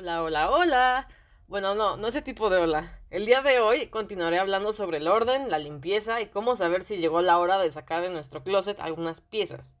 Hola, 0.00 0.22
hola, 0.22 0.50
hola. 0.52 1.08
Bueno, 1.48 1.74
no, 1.74 1.96
no 1.96 2.06
ese 2.06 2.22
tipo 2.22 2.50
de 2.50 2.58
hola. 2.58 3.00
El 3.10 3.26
día 3.26 3.42
de 3.42 3.58
hoy 3.58 3.88
continuaré 3.88 4.38
hablando 4.38 4.72
sobre 4.72 4.98
el 4.98 5.08
orden, 5.08 5.50
la 5.50 5.58
limpieza 5.58 6.20
y 6.20 6.28
cómo 6.28 6.54
saber 6.54 6.84
si 6.84 6.98
llegó 6.98 7.20
la 7.20 7.36
hora 7.40 7.58
de 7.58 7.68
sacar 7.72 8.02
de 8.02 8.08
nuestro 8.08 8.44
closet 8.44 8.78
algunas 8.78 9.20
piezas. 9.20 9.74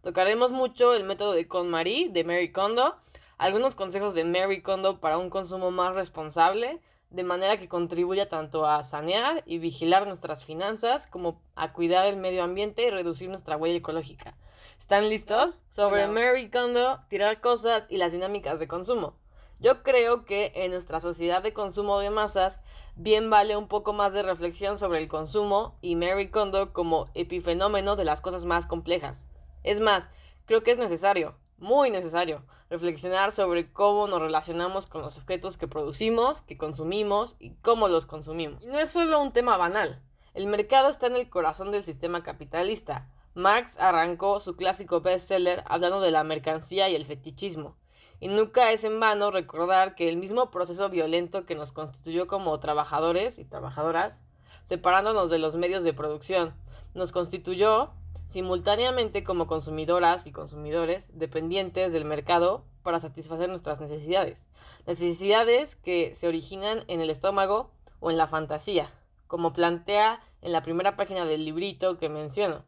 Tocaremos 0.00 0.52
mucho 0.52 0.94
el 0.94 1.02
método 1.02 1.32
de 1.32 1.48
KonMari 1.48 2.08
de 2.08 2.22
Mary 2.22 2.52
Kondo, 2.52 2.94
algunos 3.36 3.74
consejos 3.74 4.14
de 4.14 4.22
Mary 4.22 4.62
Kondo 4.62 5.00
para 5.00 5.18
un 5.18 5.28
consumo 5.28 5.72
más 5.72 5.92
responsable, 5.96 6.78
de 7.10 7.24
manera 7.24 7.58
que 7.58 7.68
contribuya 7.68 8.28
tanto 8.28 8.66
a 8.66 8.84
sanear 8.84 9.42
y 9.44 9.58
vigilar 9.58 10.06
nuestras 10.06 10.44
finanzas 10.44 11.08
como 11.08 11.42
a 11.56 11.72
cuidar 11.72 12.06
el 12.06 12.16
medio 12.16 12.44
ambiente 12.44 12.86
y 12.86 12.90
reducir 12.90 13.28
nuestra 13.28 13.56
huella 13.56 13.78
ecológica. 13.78 14.36
¿Están 14.78 15.08
listos? 15.08 15.58
Sobre 15.68 16.06
Mary 16.06 16.48
Kondo, 16.48 17.00
tirar 17.08 17.40
cosas 17.40 17.86
y 17.88 17.96
las 17.96 18.12
dinámicas 18.12 18.60
de 18.60 18.68
consumo. 18.68 19.16
Yo 19.64 19.82
creo 19.82 20.26
que 20.26 20.52
en 20.56 20.72
nuestra 20.72 21.00
sociedad 21.00 21.42
de 21.42 21.54
consumo 21.54 21.98
de 21.98 22.10
masas, 22.10 22.60
bien 22.96 23.30
vale 23.30 23.56
un 23.56 23.66
poco 23.66 23.94
más 23.94 24.12
de 24.12 24.22
reflexión 24.22 24.78
sobre 24.78 24.98
el 24.98 25.08
consumo 25.08 25.78
y 25.80 25.96
Mary 25.96 26.28
Kondo 26.28 26.74
como 26.74 27.08
epifenómeno 27.14 27.96
de 27.96 28.04
las 28.04 28.20
cosas 28.20 28.44
más 28.44 28.66
complejas. 28.66 29.24
Es 29.62 29.80
más, 29.80 30.10
creo 30.44 30.62
que 30.62 30.72
es 30.72 30.76
necesario, 30.76 31.38
muy 31.56 31.88
necesario, 31.88 32.42
reflexionar 32.68 33.32
sobre 33.32 33.72
cómo 33.72 34.06
nos 34.06 34.20
relacionamos 34.20 34.86
con 34.86 35.00
los 35.00 35.16
objetos 35.16 35.56
que 35.56 35.66
producimos, 35.66 36.42
que 36.42 36.58
consumimos 36.58 37.34
y 37.38 37.54
cómo 37.62 37.88
los 37.88 38.04
consumimos. 38.04 38.62
Y 38.62 38.66
no 38.66 38.78
es 38.78 38.90
solo 38.90 39.18
un 39.18 39.32
tema 39.32 39.56
banal. 39.56 40.02
El 40.34 40.46
mercado 40.46 40.90
está 40.90 41.06
en 41.06 41.16
el 41.16 41.30
corazón 41.30 41.72
del 41.72 41.84
sistema 41.84 42.22
capitalista. 42.22 43.08
Marx 43.32 43.78
arrancó 43.78 44.40
su 44.40 44.56
clásico 44.56 45.00
bestseller 45.00 45.64
hablando 45.64 46.02
de 46.02 46.10
la 46.10 46.22
mercancía 46.22 46.90
y 46.90 46.96
el 46.96 47.06
fetichismo. 47.06 47.78
Y 48.24 48.28
nunca 48.28 48.72
es 48.72 48.84
en 48.84 49.00
vano 49.00 49.30
recordar 49.30 49.94
que 49.94 50.08
el 50.08 50.16
mismo 50.16 50.50
proceso 50.50 50.88
violento 50.88 51.44
que 51.44 51.54
nos 51.54 51.72
constituyó 51.72 52.26
como 52.26 52.58
trabajadores 52.58 53.38
y 53.38 53.44
trabajadoras, 53.44 54.18
separándonos 54.64 55.28
de 55.28 55.38
los 55.38 55.56
medios 55.56 55.84
de 55.84 55.92
producción, 55.92 56.54
nos 56.94 57.12
constituyó 57.12 57.90
simultáneamente 58.28 59.24
como 59.24 59.46
consumidoras 59.46 60.26
y 60.26 60.32
consumidores 60.32 61.06
dependientes 61.12 61.92
del 61.92 62.06
mercado 62.06 62.64
para 62.82 62.98
satisfacer 62.98 63.50
nuestras 63.50 63.78
necesidades. 63.78 64.48
Necesidades 64.86 65.76
que 65.76 66.14
se 66.14 66.26
originan 66.26 66.84
en 66.88 67.02
el 67.02 67.10
estómago 67.10 67.72
o 68.00 68.10
en 68.10 68.16
la 68.16 68.26
fantasía, 68.26 68.90
como 69.26 69.52
plantea 69.52 70.22
en 70.40 70.52
la 70.52 70.62
primera 70.62 70.96
página 70.96 71.26
del 71.26 71.44
librito 71.44 71.98
que 71.98 72.08
menciono. 72.08 72.64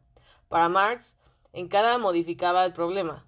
Para 0.49 0.69
Marx, 0.69 1.17
en 1.51 1.67
cada 1.67 1.97
modificaba 1.97 2.63
el 2.63 2.73
problema, 2.73 3.25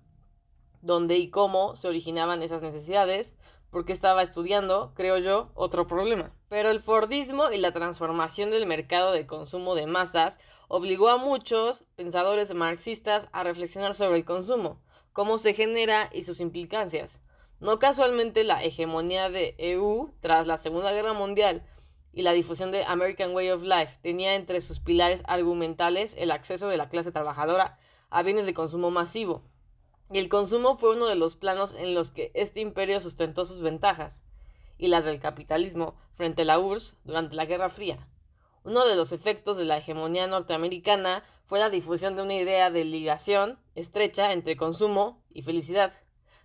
dónde 0.81 1.17
y 1.17 1.29
cómo 1.29 1.75
se 1.75 1.87
originaban 1.87 2.43
esas 2.43 2.61
necesidades, 2.61 3.35
porque 3.69 3.93
estaba 3.93 4.23
estudiando, 4.23 4.93
creo 4.95 5.17
yo, 5.17 5.51
otro 5.53 5.87
problema. 5.87 6.31
Pero 6.49 6.69
el 6.71 6.79
Fordismo 6.79 7.51
y 7.51 7.57
la 7.57 7.71
transformación 7.71 8.49
del 8.49 8.65
mercado 8.65 9.11
de 9.11 9.27
consumo 9.27 9.75
de 9.75 9.85
masas 9.85 10.37
obligó 10.67 11.09
a 11.09 11.17
muchos 11.17 11.83
pensadores 11.95 12.53
marxistas 12.53 13.27
a 13.31 13.43
reflexionar 13.43 13.95
sobre 13.95 14.17
el 14.17 14.25
consumo, 14.25 14.81
cómo 15.13 15.37
se 15.37 15.53
genera 15.53 16.09
y 16.13 16.23
sus 16.23 16.39
implicancias. 16.39 17.19
No 17.59 17.77
casualmente 17.77 18.43
la 18.43 18.63
hegemonía 18.63 19.29
de 19.29 19.55
EU 19.57 20.13
tras 20.21 20.47
la 20.47 20.57
Segunda 20.57 20.93
Guerra 20.93 21.13
Mundial 21.13 21.63
y 22.13 22.21
la 22.21 22.31
difusión 22.31 22.71
de 22.71 22.85
American 22.85 23.35
Way 23.35 23.49
of 23.51 23.63
Life 23.63 23.97
tenía 24.01 24.35
entre 24.35 24.61
sus 24.61 24.79
pilares 24.79 25.21
argumentales 25.25 26.15
el 26.17 26.31
acceso 26.31 26.69
de 26.69 26.77
la 26.77 26.89
clase 26.89 27.11
trabajadora 27.11 27.77
a 28.09 28.23
bienes 28.23 28.45
de 28.45 28.53
consumo 28.53 28.91
masivo, 28.91 29.43
y 30.11 30.17
el 30.17 30.29
consumo 30.29 30.77
fue 30.77 30.95
uno 30.95 31.07
de 31.07 31.15
los 31.15 31.35
planos 31.35 31.73
en 31.77 31.93
los 31.93 32.11
que 32.11 32.31
este 32.33 32.61
imperio 32.61 32.99
sustentó 32.99 33.45
sus 33.45 33.61
ventajas 33.61 34.23
y 34.77 34.87
las 34.87 35.05
del 35.05 35.19
capitalismo 35.19 35.95
frente 36.15 36.41
a 36.41 36.45
la 36.45 36.59
URSS 36.59 36.97
durante 37.03 37.35
la 37.35 37.45
Guerra 37.45 37.69
Fría. 37.69 38.07
Uno 38.63 38.85
de 38.85 38.95
los 38.95 39.11
efectos 39.11 39.57
de 39.57 39.65
la 39.65 39.77
hegemonía 39.77 40.27
norteamericana 40.27 41.23
fue 41.45 41.59
la 41.59 41.69
difusión 41.69 42.15
de 42.15 42.23
una 42.23 42.35
idea 42.35 42.71
de 42.71 42.85
ligación 42.85 43.59
estrecha 43.75 44.33
entre 44.33 44.57
consumo 44.57 45.21
y 45.31 45.43
felicidad, 45.43 45.93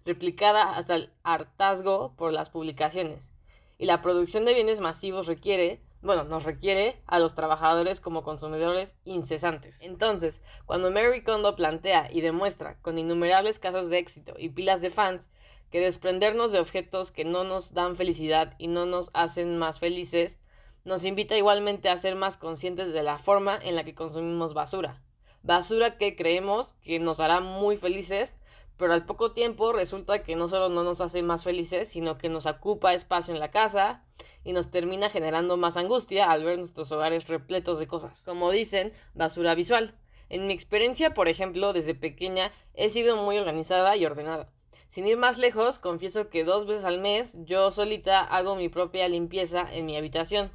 replicada 0.04 0.76
hasta 0.76 0.96
el 0.96 1.10
hartazgo 1.22 2.14
por 2.16 2.32
las 2.32 2.50
publicaciones. 2.50 3.32
Y 3.78 3.86
la 3.86 4.02
producción 4.02 4.44
de 4.44 4.54
bienes 4.54 4.80
masivos 4.80 5.26
requiere, 5.26 5.80
bueno, 6.04 6.24
nos 6.24 6.44
requiere 6.44 7.00
a 7.06 7.18
los 7.18 7.34
trabajadores 7.34 7.98
como 7.98 8.22
consumidores 8.22 8.94
incesantes. 9.04 9.76
Entonces, 9.80 10.42
cuando 10.66 10.90
Mary 10.90 11.22
Kondo 11.22 11.56
plantea 11.56 12.08
y 12.12 12.20
demuestra 12.20 12.76
con 12.82 12.98
innumerables 12.98 13.58
casos 13.58 13.88
de 13.88 13.98
éxito 13.98 14.34
y 14.38 14.50
pilas 14.50 14.82
de 14.82 14.90
fans 14.90 15.28
que 15.70 15.80
desprendernos 15.80 16.52
de 16.52 16.60
objetos 16.60 17.10
que 17.10 17.24
no 17.24 17.42
nos 17.42 17.72
dan 17.72 17.96
felicidad 17.96 18.54
y 18.58 18.68
no 18.68 18.84
nos 18.84 19.10
hacen 19.14 19.56
más 19.56 19.80
felices, 19.80 20.38
nos 20.84 21.04
invita 21.04 21.38
igualmente 21.38 21.88
a 21.88 21.96
ser 21.96 22.16
más 22.16 22.36
conscientes 22.36 22.92
de 22.92 23.02
la 23.02 23.18
forma 23.18 23.58
en 23.60 23.74
la 23.74 23.84
que 23.84 23.94
consumimos 23.94 24.52
basura. 24.52 25.00
Basura 25.42 25.96
que 25.96 26.16
creemos 26.16 26.74
que 26.82 26.98
nos 26.98 27.18
hará 27.18 27.40
muy 27.40 27.78
felices, 27.78 28.34
pero 28.76 28.92
al 28.92 29.06
poco 29.06 29.32
tiempo 29.32 29.72
resulta 29.72 30.22
que 30.22 30.36
no 30.36 30.48
solo 30.48 30.68
no 30.68 30.82
nos 30.82 31.00
hace 31.00 31.22
más 31.22 31.44
felices, 31.44 31.88
sino 31.88 32.18
que 32.18 32.28
nos 32.28 32.46
ocupa 32.46 32.94
espacio 32.94 33.32
en 33.32 33.40
la 33.40 33.50
casa 33.50 34.04
y 34.44 34.52
nos 34.52 34.70
termina 34.70 35.10
generando 35.10 35.56
más 35.56 35.76
angustia 35.76 36.30
al 36.30 36.44
ver 36.44 36.58
nuestros 36.58 36.90
hogares 36.92 37.28
repletos 37.28 37.78
de 37.78 37.86
cosas. 37.86 38.22
Como 38.24 38.50
dicen, 38.50 38.92
basura 39.14 39.54
visual. 39.54 39.94
En 40.28 40.46
mi 40.46 40.54
experiencia, 40.54 41.14
por 41.14 41.28
ejemplo, 41.28 41.72
desde 41.72 41.94
pequeña 41.94 42.50
he 42.74 42.90
sido 42.90 43.16
muy 43.16 43.38
organizada 43.38 43.96
y 43.96 44.04
ordenada. 44.04 44.50
Sin 44.88 45.06
ir 45.06 45.16
más 45.16 45.38
lejos, 45.38 45.78
confieso 45.78 46.28
que 46.28 46.44
dos 46.44 46.66
veces 46.66 46.84
al 46.84 47.00
mes 47.00 47.36
yo 47.44 47.70
solita 47.70 48.20
hago 48.20 48.54
mi 48.54 48.68
propia 48.68 49.08
limpieza 49.08 49.66
en 49.72 49.86
mi 49.86 49.96
habitación. 49.96 50.50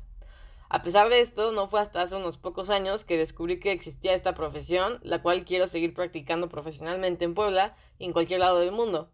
A 0.71 0.83
pesar 0.83 1.09
de 1.09 1.19
esto, 1.19 1.51
no 1.51 1.67
fue 1.67 1.79
hasta 1.79 2.03
hace 2.03 2.15
unos 2.15 2.37
pocos 2.37 2.69
años 2.69 3.03
que 3.03 3.17
descubrí 3.17 3.59
que 3.59 3.71
existía 3.71 4.13
esta 4.13 4.35
profesión, 4.35 4.99
la 5.01 5.23
cual 5.23 5.43
quiero 5.43 5.65
seguir 5.65 5.95
practicando 5.95 6.47
profesionalmente 6.47 7.25
en 7.25 7.33
Puebla 7.33 7.75
y 7.97 8.05
en 8.05 8.13
cualquier 8.13 8.41
lado 8.41 8.59
del 8.59 8.71
mundo. 8.71 9.09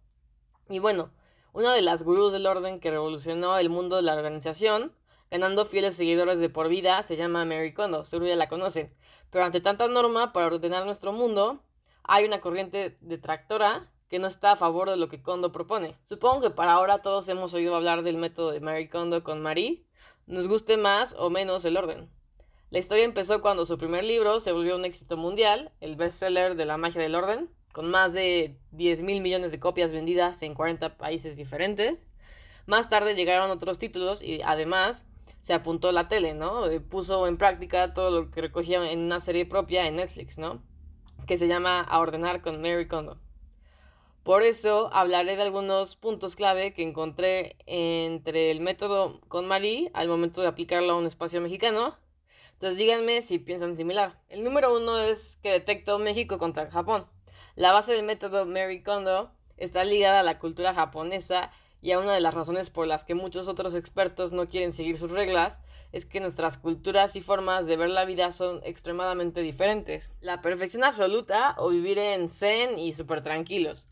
Y 0.67 0.79
bueno, 0.79 1.13
una 1.53 1.73
de 1.73 1.81
las 1.81 2.03
gurús 2.03 2.33
del 2.33 2.45
orden 2.45 2.81
que 2.81 2.91
revolucionó 2.91 3.57
el 3.57 3.69
mundo 3.69 3.95
de 3.95 4.01
la 4.01 4.15
organización, 4.15 4.91
ganando 5.31 5.63
fieles 5.63 5.95
seguidores 5.95 6.39
de 6.39 6.49
por 6.49 6.67
vida, 6.67 7.01
se 7.03 7.15
llama 7.15 7.45
Mary 7.45 7.73
Kondo, 7.73 8.03
seguro 8.03 8.27
ya 8.27 8.35
la 8.35 8.49
conocen. 8.49 8.93
Pero 9.29 9.45
ante 9.45 9.61
tanta 9.61 9.87
norma 9.87 10.33
para 10.33 10.47
ordenar 10.47 10.85
nuestro 10.85 11.13
mundo, 11.13 11.63
hay 12.03 12.25
una 12.25 12.41
corriente 12.41 12.97
detractora 12.99 13.89
que 14.09 14.19
no 14.19 14.27
está 14.27 14.51
a 14.51 14.55
favor 14.57 14.89
de 14.89 14.97
lo 14.97 15.07
que 15.07 15.21
Kondo 15.21 15.53
propone. 15.53 15.95
Supongo 16.03 16.41
que 16.41 16.49
para 16.49 16.73
ahora 16.73 17.01
todos 17.01 17.29
hemos 17.29 17.53
oído 17.53 17.77
hablar 17.77 18.03
del 18.03 18.17
método 18.17 18.51
de 18.51 18.59
Mary 18.59 18.89
Kondo 18.89 19.23
con 19.23 19.41
Marie, 19.41 19.84
nos 20.27 20.47
guste 20.47 20.77
más 20.77 21.15
o 21.17 21.29
menos 21.29 21.65
el 21.65 21.77
orden. 21.77 22.09
La 22.71 22.79
historia 22.79 23.05
empezó 23.05 23.41
cuando 23.41 23.65
su 23.65 23.77
primer 23.77 24.03
libro 24.03 24.39
se 24.39 24.51
volvió 24.51 24.75
un 24.75 24.85
éxito 24.85 25.17
mundial, 25.17 25.71
el 25.81 25.95
bestseller 25.95 26.55
de 26.55 26.65
la 26.65 26.77
magia 26.77 27.01
del 27.01 27.15
orden, 27.15 27.49
con 27.71 27.91
más 27.91 28.13
de 28.13 28.57
10 28.71 29.01
mil 29.01 29.21
millones 29.21 29.51
de 29.51 29.59
copias 29.59 29.91
vendidas 29.91 30.41
en 30.41 30.53
40 30.53 30.97
países 30.97 31.35
diferentes. 31.35 32.03
Más 32.65 32.89
tarde 32.89 33.15
llegaron 33.15 33.51
otros 33.51 33.77
títulos 33.77 34.21
y 34.23 34.41
además 34.43 35.05
se 35.41 35.53
apuntó 35.53 35.91
la 35.91 36.07
tele, 36.07 36.33
¿no? 36.33 36.65
Eh, 36.65 36.79
puso 36.79 37.27
en 37.27 37.37
práctica 37.37 37.93
todo 37.93 38.09
lo 38.09 38.31
que 38.31 38.41
recogía 38.41 38.91
en 38.91 38.99
una 38.99 39.19
serie 39.19 39.45
propia 39.45 39.85
en 39.85 39.97
Netflix, 39.97 40.39
¿no? 40.39 40.63
Que 41.27 41.37
se 41.37 41.47
llama 41.47 41.81
A 41.81 41.99
ordenar 41.99 42.41
con 42.41 42.61
Mary 42.61 42.87
Kondo. 42.87 43.19
Por 44.25 44.41
eso 44.41 44.89
hablaré 44.91 45.35
de 45.35 45.43
algunos 45.43 45.95
puntos 45.95 46.35
clave 46.35 46.73
que 46.73 46.81
encontré 46.81 47.57
entre 47.67 48.49
el 48.49 48.59
método 48.59 49.21
con 49.27 49.45
Marie 49.45 49.91
al 49.93 50.07
momento 50.07 50.41
de 50.41 50.47
aplicarlo 50.47 50.93
a 50.93 50.97
un 50.97 51.05
espacio 51.05 51.41
mexicano. 51.41 51.95
Entonces 52.53 52.79
díganme 52.79 53.21
si 53.21 53.37
piensan 53.37 53.77
similar. 53.77 54.19
El 54.29 54.43
número 54.43 54.75
uno 54.75 54.97
es 54.97 55.37
que 55.43 55.51
detecto 55.51 55.99
México 55.99 56.39
contra 56.39 56.71
Japón. 56.71 57.05
La 57.55 57.71
base 57.71 57.93
del 57.93 58.01
método 58.01 58.47
Mary 58.47 58.81
Kondo 58.81 59.29
está 59.57 59.83
ligada 59.83 60.21
a 60.21 60.23
la 60.23 60.39
cultura 60.39 60.73
japonesa 60.73 61.51
y 61.83 61.91
a 61.91 61.99
una 61.99 62.15
de 62.15 62.21
las 62.21 62.33
razones 62.33 62.71
por 62.71 62.87
las 62.87 63.03
que 63.03 63.13
muchos 63.13 63.47
otros 63.47 63.75
expertos 63.75 64.31
no 64.31 64.47
quieren 64.47 64.73
seguir 64.73 64.97
sus 64.97 65.11
reglas 65.11 65.59
es 65.91 66.07
que 66.07 66.19
nuestras 66.19 66.57
culturas 66.57 67.15
y 67.15 67.21
formas 67.21 67.67
de 67.67 67.77
ver 67.77 67.89
la 67.89 68.05
vida 68.05 68.31
son 68.31 68.59
extremadamente 68.63 69.41
diferentes. 69.41 70.11
La 70.19 70.41
perfección 70.41 70.83
absoluta 70.83 71.53
o 71.59 71.69
vivir 71.69 71.99
en 71.99 72.27
zen 72.27 72.79
y 72.79 72.93
súper 72.93 73.21
tranquilos. 73.21 73.87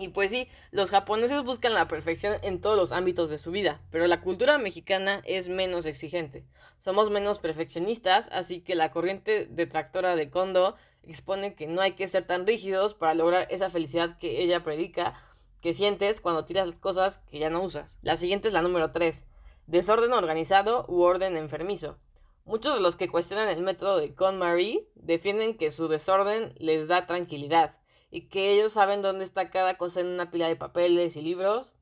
Y 0.00 0.10
pues 0.10 0.30
sí, 0.30 0.48
los 0.70 0.90
japoneses 0.90 1.42
buscan 1.42 1.74
la 1.74 1.88
perfección 1.88 2.38
en 2.42 2.60
todos 2.60 2.76
los 2.76 2.92
ámbitos 2.92 3.30
de 3.30 3.38
su 3.38 3.50
vida, 3.50 3.80
pero 3.90 4.06
la 4.06 4.20
cultura 4.20 4.56
mexicana 4.56 5.22
es 5.24 5.48
menos 5.48 5.86
exigente. 5.86 6.44
Somos 6.78 7.10
menos 7.10 7.40
perfeccionistas, 7.40 8.28
así 8.30 8.60
que 8.60 8.76
la 8.76 8.92
corriente 8.92 9.48
detractora 9.50 10.14
de 10.14 10.30
Kondo 10.30 10.76
expone 11.02 11.56
que 11.56 11.66
no 11.66 11.80
hay 11.80 11.92
que 11.94 12.06
ser 12.06 12.24
tan 12.28 12.46
rígidos 12.46 12.94
para 12.94 13.14
lograr 13.14 13.48
esa 13.50 13.70
felicidad 13.70 14.18
que 14.18 14.40
ella 14.40 14.62
predica, 14.62 15.20
que 15.60 15.74
sientes 15.74 16.20
cuando 16.20 16.44
tiras 16.44 16.68
las 16.68 16.78
cosas 16.78 17.18
que 17.28 17.40
ya 17.40 17.50
no 17.50 17.60
usas. 17.60 17.98
La 18.02 18.16
siguiente 18.16 18.46
es 18.46 18.54
la 18.54 18.62
número 18.62 18.92
3. 18.92 19.24
Desorden 19.66 20.12
organizado 20.12 20.84
u 20.86 21.02
orden 21.02 21.36
enfermizo. 21.36 21.98
Muchos 22.44 22.72
de 22.72 22.80
los 22.80 22.94
que 22.94 23.08
cuestionan 23.08 23.48
el 23.48 23.62
método 23.62 23.96
de 23.96 24.14
KonMari 24.14 24.86
defienden 24.94 25.58
que 25.58 25.72
su 25.72 25.88
desorden 25.88 26.54
les 26.56 26.86
da 26.86 27.06
tranquilidad 27.06 27.77
y 28.10 28.28
que 28.28 28.52
ellos 28.52 28.72
saben 28.72 29.02
dónde 29.02 29.24
está 29.24 29.50
cada 29.50 29.76
cosa 29.76 30.00
en 30.00 30.06
una 30.06 30.30
pila 30.30 30.48
de 30.48 30.56
papeles 30.56 31.16
y 31.16 31.22
libros, 31.22 31.74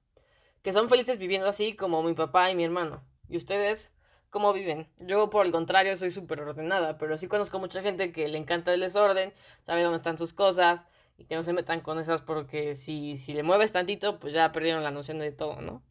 que 0.63 0.73
son 0.73 0.89
felices 0.89 1.19
viviendo 1.19 1.49
así 1.49 1.77
como 1.77 2.03
mi 2.03 2.15
papá 2.15 2.51
y 2.51 2.57
mi 2.57 2.65
hermano. 2.65 3.05
¿Y 3.29 3.37
ustedes 3.37 3.93
cómo 4.31 4.53
viven? 4.53 4.89
Yo 4.99 5.31
por 5.31 5.47
el 5.47 5.53
contrario 5.53 5.97
soy 5.97 6.11
súper 6.11 6.41
ordenada, 6.41 6.99
pero 6.99 7.17
sí 7.19 7.29
conozco 7.29 7.59
mucha 7.59 7.83
gente 7.83 8.13
que 8.13 8.29
le 8.29 8.39
encanta 8.39 8.75
el 8.75 8.81
desorden, 8.81 9.33
sabe 9.65 9.83
dónde 9.83 9.97
están 9.97 10.19
sus 10.19 10.33
cosas 10.33 10.85
y 11.19 11.25
que 11.25 11.37
no 11.37 11.43
se 11.43 11.53
metan 11.53 11.81
con 11.81 11.99
esas 11.99 12.23
porque 12.23 12.75
si, 12.75 13.17
si 13.17 13.33
le 13.33 13.43
mueves 13.43 13.73
tantito, 13.73 14.19
pues 14.19 14.33
ya 14.35 14.53
perdieron 14.53 14.83
la 14.83 14.91
noción 14.91 15.19
de 15.19 15.33
todo, 15.33 15.61
¿no? 15.61 15.83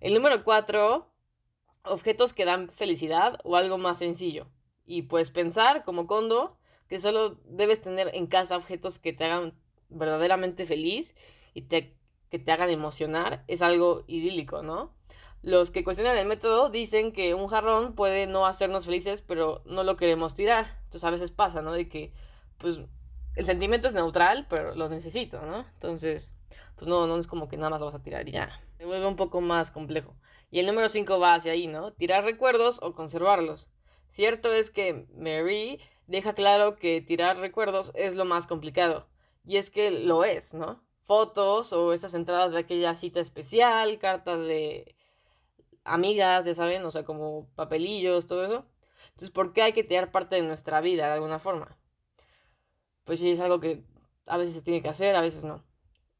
El 0.00 0.14
número 0.14 0.44
cuatro, 0.44 1.10
objetos 1.84 2.32
que 2.32 2.44
dan 2.44 2.70
felicidad 2.70 3.38
o 3.44 3.56
algo 3.56 3.78
más 3.78 3.98
sencillo. 3.98 4.48
Y 4.84 5.02
pues 5.02 5.30
pensar, 5.30 5.84
como 5.84 6.06
Kondo, 6.06 6.58
que 6.90 6.98
solo 6.98 7.38
debes 7.44 7.80
tener 7.80 8.10
en 8.14 8.26
casa 8.26 8.56
objetos 8.56 8.98
que 8.98 9.12
te 9.12 9.24
hagan 9.24 9.54
verdaderamente 9.88 10.66
feliz 10.66 11.14
y 11.54 11.62
que 11.62 11.94
te 12.30 12.52
hagan 12.52 12.68
emocionar 12.68 13.44
es 13.46 13.62
algo 13.62 14.02
idílico, 14.08 14.62
¿no? 14.62 14.92
Los 15.42 15.70
que 15.70 15.84
cuestionan 15.84 16.18
el 16.18 16.26
método 16.26 16.68
dicen 16.68 17.12
que 17.12 17.34
un 17.34 17.46
jarrón 17.46 17.94
puede 17.94 18.26
no 18.26 18.44
hacernos 18.44 18.86
felices, 18.86 19.22
pero 19.22 19.62
no 19.64 19.84
lo 19.84 19.96
queremos 19.96 20.34
tirar. 20.34 20.78
Entonces 20.84 21.04
a 21.04 21.10
veces 21.10 21.30
pasa, 21.30 21.62
¿no? 21.62 21.72
De 21.72 21.88
que, 21.88 22.12
pues, 22.58 22.78
el 23.36 23.46
sentimiento 23.46 23.86
es 23.86 23.94
neutral, 23.94 24.46
pero 24.50 24.74
lo 24.74 24.88
necesito, 24.88 25.40
¿no? 25.42 25.64
Entonces, 25.74 26.34
pues 26.74 26.88
no, 26.88 27.06
no 27.06 27.16
es 27.16 27.28
como 27.28 27.48
que 27.48 27.56
nada 27.56 27.70
más 27.70 27.80
lo 27.80 27.86
vas 27.86 27.94
a 27.94 28.02
tirar 28.02 28.28
y 28.28 28.32
ya. 28.32 28.60
Se 28.78 28.84
vuelve 28.84 29.06
un 29.06 29.16
poco 29.16 29.40
más 29.40 29.70
complejo. 29.70 30.16
Y 30.50 30.58
el 30.58 30.66
número 30.66 30.88
5 30.88 31.20
va 31.20 31.34
hacia 31.34 31.52
ahí, 31.52 31.68
¿no? 31.68 31.92
Tirar 31.92 32.24
recuerdos 32.24 32.80
o 32.82 32.94
conservarlos. 32.94 33.68
Cierto 34.08 34.52
es 34.52 34.70
que 34.72 35.06
Mary 35.16 35.80
deja 36.10 36.34
claro 36.34 36.76
que 36.76 37.00
tirar 37.00 37.38
recuerdos 37.38 37.92
es 37.94 38.14
lo 38.14 38.24
más 38.24 38.46
complicado. 38.46 39.06
Y 39.44 39.56
es 39.56 39.70
que 39.70 39.90
lo 39.90 40.24
es, 40.24 40.52
¿no? 40.54 40.82
Fotos 41.04 41.72
o 41.72 41.92
esas 41.92 42.14
entradas 42.14 42.52
de 42.52 42.58
aquella 42.58 42.94
cita 42.94 43.20
especial, 43.20 43.98
cartas 43.98 44.40
de 44.40 44.96
amigas, 45.84 46.44
ya 46.44 46.54
saben, 46.54 46.84
o 46.84 46.90
sea, 46.90 47.04
como 47.04 47.48
papelillos, 47.54 48.26
todo 48.26 48.44
eso. 48.44 48.66
Entonces, 49.10 49.30
¿por 49.30 49.52
qué 49.52 49.62
hay 49.62 49.72
que 49.72 49.84
tirar 49.84 50.12
parte 50.12 50.36
de 50.36 50.42
nuestra 50.42 50.80
vida 50.80 51.06
de 51.06 51.12
alguna 51.14 51.38
forma? 51.38 51.78
Pues 53.04 53.20
sí, 53.20 53.30
es 53.30 53.40
algo 53.40 53.60
que 53.60 53.84
a 54.26 54.36
veces 54.36 54.56
se 54.56 54.62
tiene 54.62 54.82
que 54.82 54.88
hacer, 54.88 55.14
a 55.16 55.20
veces 55.20 55.44
no. 55.44 55.64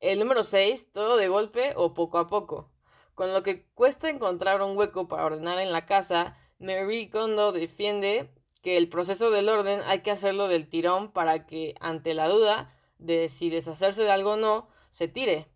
El 0.00 0.18
número 0.18 0.44
6, 0.44 0.92
todo 0.92 1.16
de 1.16 1.28
golpe 1.28 1.72
o 1.76 1.94
poco 1.94 2.18
a 2.18 2.26
poco. 2.28 2.70
Con 3.14 3.32
lo 3.34 3.42
que 3.42 3.66
cuesta 3.74 4.08
encontrar 4.08 4.62
un 4.62 4.76
hueco 4.76 5.08
para 5.08 5.24
ordenar 5.26 5.58
en 5.58 5.72
la 5.72 5.86
casa, 5.86 6.36
Mary 6.58 7.10
Kondo 7.10 7.52
defiende 7.52 8.30
que 8.62 8.76
el 8.76 8.88
proceso 8.88 9.30
del 9.30 9.48
orden 9.48 9.80
hay 9.86 10.00
que 10.00 10.10
hacerlo 10.10 10.48
del 10.48 10.68
tirón 10.68 11.10
para 11.12 11.46
que 11.46 11.74
ante 11.80 12.14
la 12.14 12.28
duda 12.28 12.74
de 12.98 13.28
si 13.28 13.50
deshacerse 13.50 14.02
de 14.02 14.10
algo 14.10 14.32
o 14.32 14.36
no, 14.36 14.68
se 14.90 15.08
tire. 15.08 15.46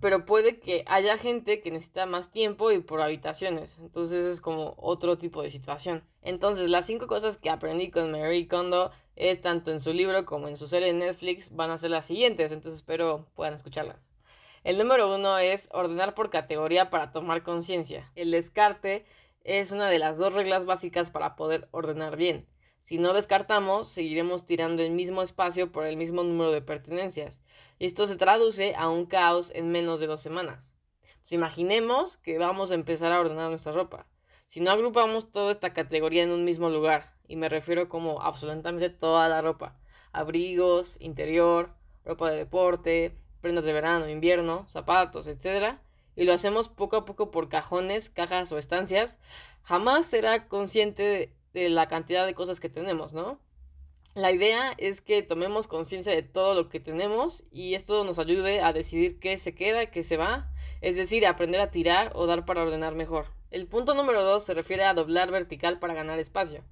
Pero 0.00 0.24
puede 0.24 0.60
que 0.60 0.84
haya 0.86 1.18
gente 1.18 1.60
que 1.60 1.72
necesita 1.72 2.06
más 2.06 2.30
tiempo 2.30 2.70
y 2.70 2.78
por 2.78 3.00
habitaciones. 3.00 3.76
Entonces 3.80 4.24
es 4.26 4.40
como 4.40 4.74
otro 4.76 5.18
tipo 5.18 5.42
de 5.42 5.50
situación. 5.50 6.04
Entonces 6.22 6.68
las 6.68 6.86
cinco 6.86 7.08
cosas 7.08 7.36
que 7.36 7.50
aprendí 7.50 7.90
con 7.90 8.12
Mary 8.12 8.46
Kondo 8.46 8.92
es 9.16 9.40
tanto 9.40 9.72
en 9.72 9.80
su 9.80 9.92
libro 9.92 10.24
como 10.24 10.46
en 10.46 10.56
su 10.56 10.68
serie 10.68 10.92
de 10.92 10.98
Netflix 10.98 11.54
van 11.54 11.70
a 11.70 11.78
ser 11.78 11.90
las 11.90 12.06
siguientes. 12.06 12.52
Entonces 12.52 12.80
espero 12.80 13.26
puedan 13.34 13.54
escucharlas. 13.54 14.06
El 14.62 14.78
número 14.78 15.12
uno 15.12 15.38
es 15.38 15.68
ordenar 15.72 16.14
por 16.14 16.30
categoría 16.30 16.90
para 16.90 17.10
tomar 17.10 17.42
conciencia. 17.42 18.10
El 18.14 18.30
descarte 18.30 19.04
es 19.48 19.70
una 19.70 19.88
de 19.88 19.98
las 19.98 20.18
dos 20.18 20.34
reglas 20.34 20.66
básicas 20.66 21.10
para 21.10 21.34
poder 21.34 21.68
ordenar 21.70 22.18
bien. 22.18 22.46
Si 22.82 22.98
no 22.98 23.14
descartamos, 23.14 23.88
seguiremos 23.88 24.44
tirando 24.44 24.82
el 24.82 24.90
mismo 24.90 25.22
espacio 25.22 25.72
por 25.72 25.86
el 25.86 25.96
mismo 25.96 26.22
número 26.22 26.52
de 26.52 26.60
pertenencias. 26.60 27.40
Esto 27.78 28.06
se 28.06 28.16
traduce 28.16 28.74
a 28.76 28.90
un 28.90 29.06
caos 29.06 29.50
en 29.54 29.70
menos 29.70 30.00
de 30.00 30.06
dos 30.06 30.20
semanas. 30.20 30.62
imaginemos 31.30 32.18
que 32.18 32.36
vamos 32.36 32.70
a 32.70 32.74
empezar 32.74 33.10
a 33.10 33.20
ordenar 33.20 33.48
nuestra 33.48 33.72
ropa. 33.72 34.06
Si 34.48 34.60
no 34.60 34.70
agrupamos 34.70 35.32
toda 35.32 35.50
esta 35.50 35.72
categoría 35.72 36.22
en 36.22 36.30
un 36.30 36.44
mismo 36.44 36.68
lugar, 36.68 37.14
y 37.26 37.36
me 37.36 37.48
refiero 37.48 37.88
como 37.88 38.20
absolutamente 38.20 38.90
toda 38.90 39.28
la 39.30 39.40
ropa, 39.40 39.78
abrigos, 40.12 40.98
interior, 41.00 41.70
ropa 42.04 42.30
de 42.30 42.36
deporte, 42.36 43.16
prendas 43.40 43.64
de 43.64 43.72
verano, 43.72 44.10
invierno, 44.10 44.68
zapatos, 44.68 45.26
etc., 45.26 45.78
y 46.18 46.24
lo 46.24 46.32
hacemos 46.32 46.68
poco 46.68 46.96
a 46.96 47.04
poco 47.04 47.30
por 47.30 47.48
cajones, 47.48 48.10
cajas 48.10 48.50
o 48.50 48.58
estancias, 48.58 49.18
jamás 49.62 50.04
será 50.06 50.48
consciente 50.48 51.32
de, 51.54 51.68
la 51.68 51.86
cantidad 51.86 52.26
de 52.26 52.34
cosas 52.34 52.58
que 52.58 52.68
tenemos, 52.68 53.12
¿no? 53.12 53.38
La 54.16 54.32
idea 54.32 54.74
es 54.78 55.00
que 55.00 55.22
tomemos 55.22 55.68
conciencia 55.68 56.12
de 56.12 56.24
todo 56.24 56.54
lo 56.54 56.68
que 56.70 56.80
tenemos 56.80 57.44
y 57.52 57.74
esto 57.74 58.02
nos 58.02 58.18
ayude 58.18 58.60
a 58.60 58.72
decidir 58.72 59.20
qué 59.20 59.38
se 59.38 59.54
queda 59.54 59.84
y 59.84 59.86
qué 59.92 60.02
se 60.02 60.16
va, 60.16 60.50
es 60.80 60.96
decir, 60.96 61.24
aprender 61.24 61.60
a 61.60 61.70
tirar 61.70 62.10
o 62.16 62.26
dar 62.26 62.44
para 62.44 62.64
ordenar 62.64 62.96
mejor. 62.96 63.26
El 63.52 63.68
punto 63.68 63.94
número 63.94 64.24
dos 64.24 64.42
se 64.42 64.54
refiere 64.54 64.82
a 64.82 64.94
doblar 64.94 65.30
vertical 65.30 65.78
para 65.78 65.94
ganar 65.94 66.18
espacio. 66.18 66.64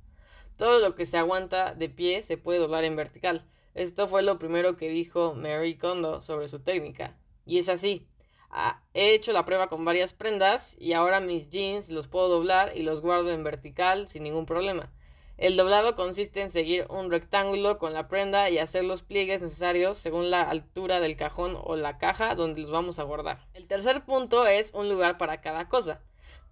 Todo 0.57 0.81
lo 0.81 0.97
que 0.97 1.07
se 1.07 1.19
aguanta 1.19 1.73
de 1.73 1.89
pie 1.89 2.25
se 2.25 2.37
puede 2.37 2.59
doblar 2.59 2.83
en 2.83 2.97
vertical. 2.97 3.47
Esto 3.75 4.09
fue 4.09 4.23
lo 4.23 4.41
primero 4.41 4.77
que 4.77 4.89
dijo 4.89 5.35
Mary 5.35 5.77
Kondo 5.79 6.21
sobre 6.21 6.49
su 6.49 6.59
técnica. 6.59 7.17
Y 7.45 7.59
es 7.59 7.69
así. 7.69 8.09
Ah, 8.59 8.81
he 8.95 9.13
hecho 9.13 9.33
la 9.33 9.45
prueba 9.45 9.69
con 9.69 9.85
varias 9.85 10.15
prendas 10.15 10.77
y 10.79 10.95
ahora 10.95 11.21
mis 11.21 11.51
jeans 11.51 11.91
los 11.91 12.09
puedo 12.09 12.31
doblar 12.31 12.75
y 12.75 12.83
los 12.85 13.03
guardo 13.03 13.31
en 13.31 13.45
vertical 13.45 14.09
sin 14.09 14.23
ningún 14.23 14.47
problema. 14.47 14.91
El 15.37 15.59
doblado 15.59 15.95
consiste 15.95 16.41
en 16.41 16.51
seguir 16.51 16.87
un 16.89 17.11
rectángulo 17.11 17.77
con 17.77 17.93
la 17.93 18.09
prenda 18.09 18.49
y 18.49 18.57
hacer 18.57 18.83
los 18.85 19.03
pliegues 19.03 19.43
necesarios 19.43 19.99
según 19.99 20.31
la 20.31 20.41
altura 20.41 21.01
del 21.01 21.19
cajón 21.19 21.59
o 21.63 21.77
la 21.77 21.99
caja 21.99 22.35
donde 22.35 22.63
los 22.63 22.71
vamos 22.71 22.99
a 22.99 23.03
guardar. 23.03 23.47
El 23.53 23.67
tercer 23.67 24.07
punto 24.07 24.47
es 24.47 24.73
un 24.73 24.89
lugar 24.89 25.19
para 25.19 25.43
cada 25.43 25.69
cosa. 25.69 26.01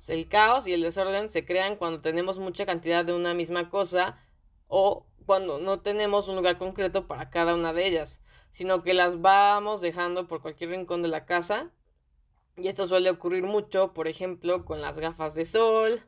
El 0.07 0.29
caos 0.29 0.67
y 0.67 0.75
el 0.75 0.83
desorden 0.83 1.31
se 1.31 1.47
crean 1.47 1.77
cuando 1.77 2.03
tenemos 2.03 2.39
mucha 2.39 2.67
cantidad 2.67 3.07
de 3.07 3.15
una 3.15 3.33
misma 3.33 3.71
cosa 3.71 4.19
o 4.69 5.07
cuando 5.25 5.59
no 5.59 5.81
tenemos 5.81 6.29
un 6.29 6.37
lugar 6.37 6.59
concreto 6.59 7.07
para 7.07 7.31
cada 7.31 7.55
una 7.55 7.73
de 7.73 7.87
ellas, 7.87 8.21
sino 8.51 8.83
que 8.83 8.93
las 8.93 9.23
vamos 9.23 9.81
dejando 9.81 10.29
por 10.29 10.43
cualquier 10.43 10.69
rincón 10.69 11.01
de 11.01 11.09
la 11.09 11.25
casa 11.25 11.71
y 12.57 12.69
esto 12.69 12.87
suele 12.87 13.11
ocurrir 13.11 13.45
mucho, 13.45 13.93
por 13.95 14.09
ejemplo, 14.09 14.65
con 14.65 14.81
las 14.81 14.99
gafas 14.99 15.35
de 15.35 15.45
sol, 15.45 16.03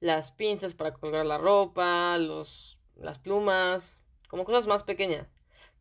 las 0.00 0.30
pinzas 0.32 0.74
para 0.74 0.92
colgar 0.92 1.26
la 1.26 1.38
ropa, 1.38 2.16
los, 2.18 2.78
las 2.96 3.18
plumas, 3.18 4.00
como 4.28 4.44
cosas 4.44 4.66
más 4.66 4.84
pequeñas. 4.84 5.26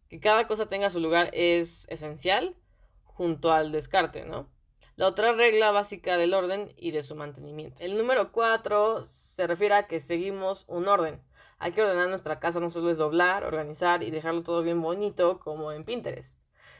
Que 0.09 0.19
cada 0.19 0.47
cosa 0.47 0.67
tenga 0.67 0.89
su 0.89 0.99
lugar 0.99 1.29
es 1.33 1.85
esencial 1.89 2.55
junto 3.03 3.51
al 3.51 3.71
descarte, 3.71 4.25
¿no? 4.25 4.49
La 4.95 5.07
otra 5.07 5.33
regla 5.33 5.71
básica 5.71 6.17
del 6.17 6.33
orden 6.33 6.73
y 6.77 6.91
de 6.91 7.03
su 7.03 7.15
mantenimiento. 7.15 7.83
El 7.83 7.97
número 7.97 8.31
4 8.31 9.03
se 9.03 9.45
refiere 9.45 9.75
a 9.75 9.87
que 9.87 9.99
seguimos 9.99 10.65
un 10.67 10.87
orden. 10.87 11.21
Hay 11.59 11.71
que 11.71 11.83
ordenar 11.83 12.09
nuestra 12.09 12.39
casa, 12.39 12.59
no 12.59 12.69
solo 12.69 12.89
es 12.89 12.97
doblar, 12.97 13.43
organizar 13.43 14.01
y 14.03 14.11
dejarlo 14.11 14.43
todo 14.43 14.63
bien 14.63 14.81
bonito 14.81 15.39
como 15.39 15.71
en 15.71 15.83
Pinterest. 15.83 16.36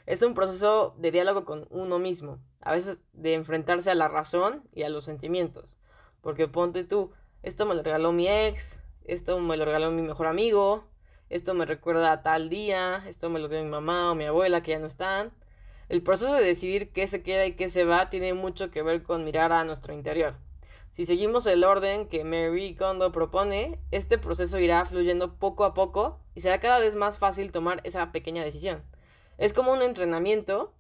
Es 0.08 0.22
un 0.22 0.36
proceso 0.36 0.96
de 0.98 1.12
diálogo 1.12 1.44
con 1.44 1.68
uno 1.70 2.00
mismo, 2.00 2.40
a 2.62 2.72
veces 2.72 3.04
de 3.12 3.34
enfrentarse 3.34 3.92
a 3.92 3.96
la 3.96 4.08
razón 4.08 4.64
y 4.74 4.84
a 4.84 4.90
los 4.90 5.04
sentimientos. 5.04 5.76
Porque 6.22 6.48
ponte 6.48 6.86
tú, 6.86 7.12
esto 7.44 7.66
me 7.66 7.76
lo 7.76 7.84
regaló 7.84 8.14
mi 8.14 8.26
ex, 8.26 8.80
esto 9.04 9.38
me 9.42 9.58
lo 9.58 9.66
regaló 9.66 9.92
mi 9.92 10.02
mejor 10.02 10.28
amigo, 10.28 10.86
esto 11.30 11.54
me 11.54 11.66
recuerda 11.66 12.14
a 12.14 12.24
tal 12.24 12.48
día, 12.48 13.04
esto 13.06 13.30
me 13.30 13.40
lo 13.40 13.50
dio 13.50 13.62
mi 13.62 13.70
mamá 13.70 14.10
o 14.10 14.16
mi 14.16 14.24
abuela 14.24 14.64
que 14.64 14.72
ya 14.72 14.80
no 14.80 14.88
están. 14.88 15.34
El 15.90 16.02
proceso 16.02 16.32
de 16.32 16.42
decidir 16.42 16.94
qué 16.94 17.06
se 17.08 17.22
queda 17.22 17.46
y 17.46 17.58
qué 17.58 17.68
se 17.68 17.84
va 17.84 18.10
tiene 18.10 18.34
mucho 18.34 18.72
que 18.72 18.84
ver 18.84 19.04
con 19.04 19.26
mirar 19.26 19.52
a 19.52 19.66
nuestro 19.66 19.94
interior. 19.94 20.36
Si 20.90 21.06
seguimos 21.06 21.46
el 21.48 21.66
orden 21.66 22.08
que 22.08 22.24
Mary 22.24 22.76
Kondo 22.76 23.12
propone, 23.12 23.78
este 23.92 24.18
proceso 24.18 24.58
irá 24.58 24.86
fluyendo 24.86 25.34
poco 25.34 25.66
a 25.66 25.74
poco 25.74 26.18
y 26.34 26.40
será 26.40 26.62
cada 26.62 26.80
vez 26.80 26.96
más 26.96 27.18
fácil 27.18 27.52
tomar 27.52 27.82
esa 27.84 28.14
pequeña 28.14 28.46
decisión. 28.46 28.84
Es 29.38 29.54
como 29.54 29.72
un 29.72 29.82
entrenamiento 29.82 30.74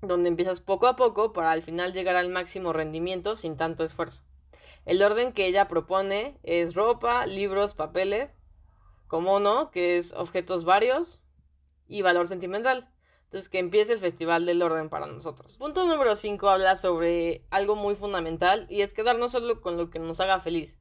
donde 0.00 0.28
empiezas 0.28 0.60
poco 0.60 0.88
a 0.88 0.96
poco 0.96 1.32
para 1.32 1.52
al 1.52 1.62
final 1.62 1.92
llegar 1.92 2.16
al 2.16 2.28
máximo 2.28 2.72
rendimiento 2.72 3.36
sin 3.36 3.56
tanto 3.56 3.84
esfuerzo. 3.84 4.22
El 4.84 5.00
orden 5.02 5.32
que 5.32 5.46
ella 5.46 5.68
propone 5.68 6.38
es 6.42 6.74
ropa, 6.74 7.24
libros, 7.26 7.74
papeles, 7.74 8.30
como 9.06 9.38
no, 9.38 9.70
que 9.70 9.98
es 9.98 10.12
objetos 10.14 10.64
varios 10.64 11.22
y 11.86 12.02
valor 12.02 12.26
sentimental. 12.26 12.88
Entonces, 13.24 13.48
que 13.48 13.60
empiece 13.60 13.92
el 13.92 13.98
Festival 13.98 14.44
del 14.44 14.60
Orden 14.60 14.90
para 14.90 15.06
nosotros. 15.06 15.56
Punto 15.56 15.86
número 15.86 16.16
5 16.16 16.50
habla 16.50 16.76
sobre 16.76 17.46
algo 17.50 17.76
muy 17.76 17.94
fundamental 17.94 18.66
y 18.68 18.82
es 18.82 18.92
quedarnos 18.92 19.32
solo 19.32 19.60
con 19.60 19.76
lo 19.76 19.88
que 19.88 20.00
nos 20.00 20.20
haga 20.20 20.40
feliz. 20.40 20.76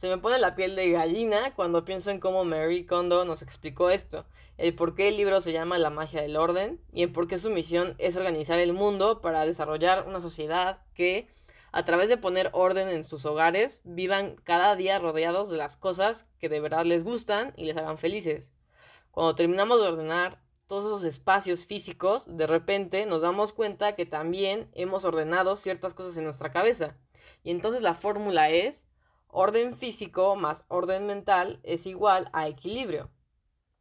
Se 0.00 0.08
me 0.08 0.16
pone 0.16 0.38
la 0.38 0.54
piel 0.54 0.76
de 0.76 0.88
gallina 0.92 1.52
cuando 1.54 1.84
pienso 1.84 2.10
en 2.10 2.20
cómo 2.20 2.42
Mary 2.46 2.86
Kondo 2.86 3.26
nos 3.26 3.42
explicó 3.42 3.90
esto, 3.90 4.24
el 4.56 4.74
por 4.74 4.94
qué 4.94 5.08
el 5.08 5.18
libro 5.18 5.42
se 5.42 5.52
llama 5.52 5.76
La 5.76 5.90
magia 5.90 6.22
del 6.22 6.38
orden 6.38 6.80
y 6.90 7.02
el 7.02 7.12
por 7.12 7.28
qué 7.28 7.38
su 7.38 7.50
misión 7.50 7.96
es 7.98 8.16
organizar 8.16 8.58
el 8.58 8.72
mundo 8.72 9.20
para 9.20 9.44
desarrollar 9.44 10.08
una 10.08 10.22
sociedad 10.22 10.78
que, 10.94 11.28
a 11.70 11.84
través 11.84 12.08
de 12.08 12.16
poner 12.16 12.48
orden 12.54 12.88
en 12.88 13.04
sus 13.04 13.26
hogares, 13.26 13.82
vivan 13.84 14.36
cada 14.36 14.74
día 14.74 14.98
rodeados 14.98 15.50
de 15.50 15.58
las 15.58 15.76
cosas 15.76 16.26
que 16.38 16.48
de 16.48 16.60
verdad 16.60 16.86
les 16.86 17.04
gustan 17.04 17.52
y 17.58 17.66
les 17.66 17.76
hagan 17.76 17.98
felices. 17.98 18.50
Cuando 19.10 19.34
terminamos 19.34 19.82
de 19.82 19.88
ordenar 19.88 20.40
todos 20.66 20.86
esos 20.86 21.04
espacios 21.04 21.66
físicos, 21.66 22.24
de 22.38 22.46
repente 22.46 23.04
nos 23.04 23.20
damos 23.20 23.52
cuenta 23.52 23.96
que 23.96 24.06
también 24.06 24.70
hemos 24.72 25.04
ordenado 25.04 25.56
ciertas 25.56 25.92
cosas 25.92 26.16
en 26.16 26.24
nuestra 26.24 26.52
cabeza. 26.52 26.96
Y 27.44 27.50
entonces 27.50 27.82
la 27.82 27.94
fórmula 27.94 28.48
es 28.48 28.89
orden 29.32 29.76
físico 29.76 30.36
más 30.36 30.64
orden 30.68 31.06
mental 31.06 31.60
es 31.62 31.86
igual 31.86 32.28
a 32.32 32.48
equilibrio. 32.48 33.10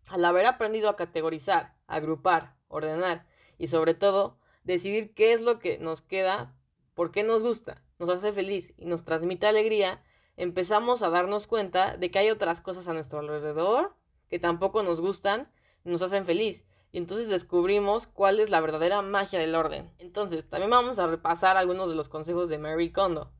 Al 0.07 0.25
haber 0.25 0.45
aprendido 0.45 0.89
a 0.89 0.95
categorizar, 0.95 1.75
agrupar, 1.87 2.55
ordenar 2.67 3.25
y 3.57 3.67
sobre 3.67 3.93
todo 3.93 4.37
decidir 4.63 5.13
qué 5.13 5.33
es 5.33 5.41
lo 5.41 5.59
que 5.59 5.77
nos 5.77 6.01
queda, 6.01 6.55
por 6.93 7.11
qué 7.11 7.23
nos 7.23 7.41
gusta, 7.41 7.83
nos 7.99 8.09
hace 8.09 8.33
feliz 8.33 8.73
y 8.77 8.85
nos 8.85 9.03
transmite 9.03 9.47
alegría, 9.47 10.03
empezamos 10.37 11.01
a 11.01 11.09
darnos 11.09 11.47
cuenta 11.47 11.97
de 11.97 12.11
que 12.11 12.19
hay 12.19 12.29
otras 12.29 12.61
cosas 12.61 12.87
a 12.87 12.93
nuestro 12.93 13.19
alrededor 13.19 13.95
que 14.29 14.39
tampoco 14.39 14.83
nos 14.83 15.01
gustan 15.01 15.51
nos 15.83 16.01
hacen 16.01 16.25
feliz 16.25 16.63
y 16.91 16.97
entonces 16.97 17.27
descubrimos 17.27 18.07
cuál 18.07 18.39
es 18.39 18.49
la 18.49 18.61
verdadera 18.61 19.01
magia 19.01 19.39
del 19.39 19.55
orden. 19.55 19.91
Entonces, 19.99 20.47
también 20.49 20.71
vamos 20.71 20.97
a 20.97 21.07
repasar 21.07 21.55
algunos 21.55 21.89
de 21.89 21.95
los 21.95 22.09
consejos 22.09 22.49
de 22.49 22.57
Mary 22.57 22.91
Kondo. 22.91 23.31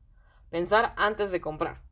Pensar 0.50 0.94
antes 0.96 1.32
de 1.32 1.40
comprar. 1.40 1.82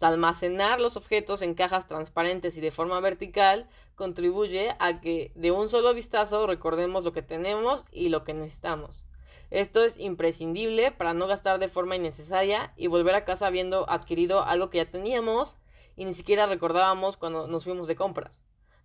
Almacenar 0.00 0.80
los 0.80 0.96
objetos 0.96 1.42
en 1.42 1.54
cajas 1.54 1.86
transparentes 1.86 2.56
y 2.56 2.60
de 2.60 2.70
forma 2.70 3.00
vertical 3.00 3.68
contribuye 3.96 4.76
a 4.78 5.00
que 5.00 5.32
de 5.34 5.50
un 5.50 5.68
solo 5.68 5.92
vistazo 5.92 6.46
recordemos 6.46 7.04
lo 7.04 7.12
que 7.12 7.22
tenemos 7.22 7.84
y 7.90 8.08
lo 8.08 8.22
que 8.22 8.34
necesitamos. 8.34 9.02
Esto 9.50 9.82
es 9.82 9.98
imprescindible 9.98 10.92
para 10.92 11.14
no 11.14 11.26
gastar 11.26 11.58
de 11.58 11.68
forma 11.68 11.96
innecesaria 11.96 12.72
y 12.76 12.86
volver 12.86 13.14
a 13.14 13.24
casa 13.24 13.46
habiendo 13.46 13.88
adquirido 13.90 14.42
algo 14.42 14.70
que 14.70 14.78
ya 14.78 14.90
teníamos 14.90 15.56
y 15.96 16.04
ni 16.04 16.14
siquiera 16.14 16.46
recordábamos 16.46 17.16
cuando 17.16 17.48
nos 17.48 17.64
fuimos 17.64 17.86
de 17.86 17.96
compras. 17.96 18.32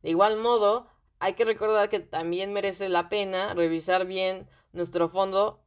De 0.02 0.10
igual 0.10 0.38
modo, 0.38 0.88
hay 1.20 1.34
que 1.34 1.46
recordar 1.46 1.90
que 1.90 2.00
también 2.00 2.54
merece 2.54 2.90
la 2.90 3.10
pena 3.10 3.54
revisar 3.54 4.06
bien 4.06 4.48
nuestro 4.72 5.10
fondo 5.10 5.62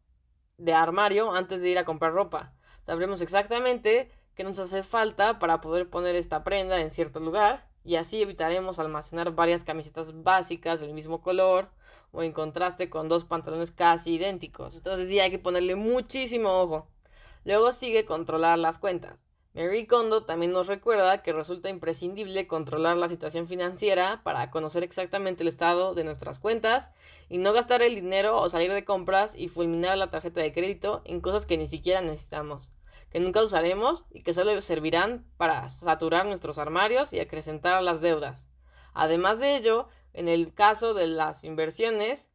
de 0.59 0.75
armario 0.75 1.33
antes 1.33 1.61
de 1.61 1.69
ir 1.69 1.79
a 1.79 1.85
comprar 1.85 2.13
ropa. 2.13 2.53
Sabremos 2.85 3.21
exactamente 3.21 4.11
qué 4.37 4.45
nos 4.45 4.59
hace 4.59 4.83
falta 4.83 5.39
para 5.39 5.61
poder 5.61 5.89
poner 5.89 6.15
esta 6.15 6.45
prenda 6.45 6.81
en 6.81 6.91
cierto 6.91 7.21
lugar 7.21 7.67
y 7.85 7.97
así 7.97 8.21
evitaremos 8.21 8.79
almacenar 8.79 9.35
varias 9.35 9.65
camisetas 9.65 10.23
básicas 10.23 10.81
del 10.81 10.93
mismo 10.93 11.23
color 11.23 11.71
o 12.13 12.23
en 12.23 12.33
contraste 12.33 12.91
con 12.91 13.09
dos 13.09 13.25
pantalones 13.25 13.71
casi 13.71 14.15
idénticos. 14.15 14.77
Entonces 14.77 15.09
sí 15.09 15.19
hay 15.21 15.31
que 15.31 15.39
ponerle 15.39 15.75
muchísimo 15.75 16.61
ojo. 16.61 16.87
Luego 17.45 17.73
sigue 17.73 18.05
controlar 18.05 18.59
las 18.59 18.79
cuentas. 18.79 19.19
Mary 19.55 19.87
Kondo 19.87 20.25
también 20.25 20.53
nos 20.53 20.67
recuerda 20.67 21.23
que 21.23 21.33
resulta 21.33 21.71
imprescindible 21.71 22.47
controlar 22.47 22.99
la 22.99 23.09
situación 23.09 23.49
financiera 23.49 24.21
para 24.23 24.51
conocer 24.51 24.83
exactamente 24.83 25.43
el 25.43 25.49
estado 25.49 25.95
de 25.95 26.05
nuestras 26.05 26.39
cuentas 26.39 26.91
y 27.31 27.39
no 27.39 27.55
gastar 27.55 27.81
el 27.81 27.95
dinero 27.95 28.39
o 28.39 28.51
salir 28.51 28.71
de 28.71 28.85
compras 28.85 29.35
y 29.35 29.49
fulminar 29.49 29.97
la 29.97 30.11
tarjeta 30.11 30.43
de 30.43 30.53
crédito 30.53 31.01
en 31.07 31.23
cosas 31.23 31.47
que 31.47 31.57
ni 31.57 31.67
siquiera 31.67 32.03
necesitamos, 32.03 32.71
que 33.11 33.21
nunca 33.21 33.43
usaremos 33.43 34.05
y 34.11 34.23
que 34.23 34.35
solo 34.35 34.61
servirán 34.61 35.27
para 35.37 35.69
saturar 35.69 36.27
nuestros 36.27 36.59
armarios 36.59 37.13
y 37.13 37.21
acrecentar 37.21 37.83
las 37.83 38.01
deudas. 38.01 38.49
Además 38.93 39.39
de 39.39 39.57
ello, 39.57 39.89
en 40.13 40.29
el 40.29 40.55
caso 40.55 40.95
de 40.95 41.07
las 41.07 41.45
inversiones, 41.45 42.31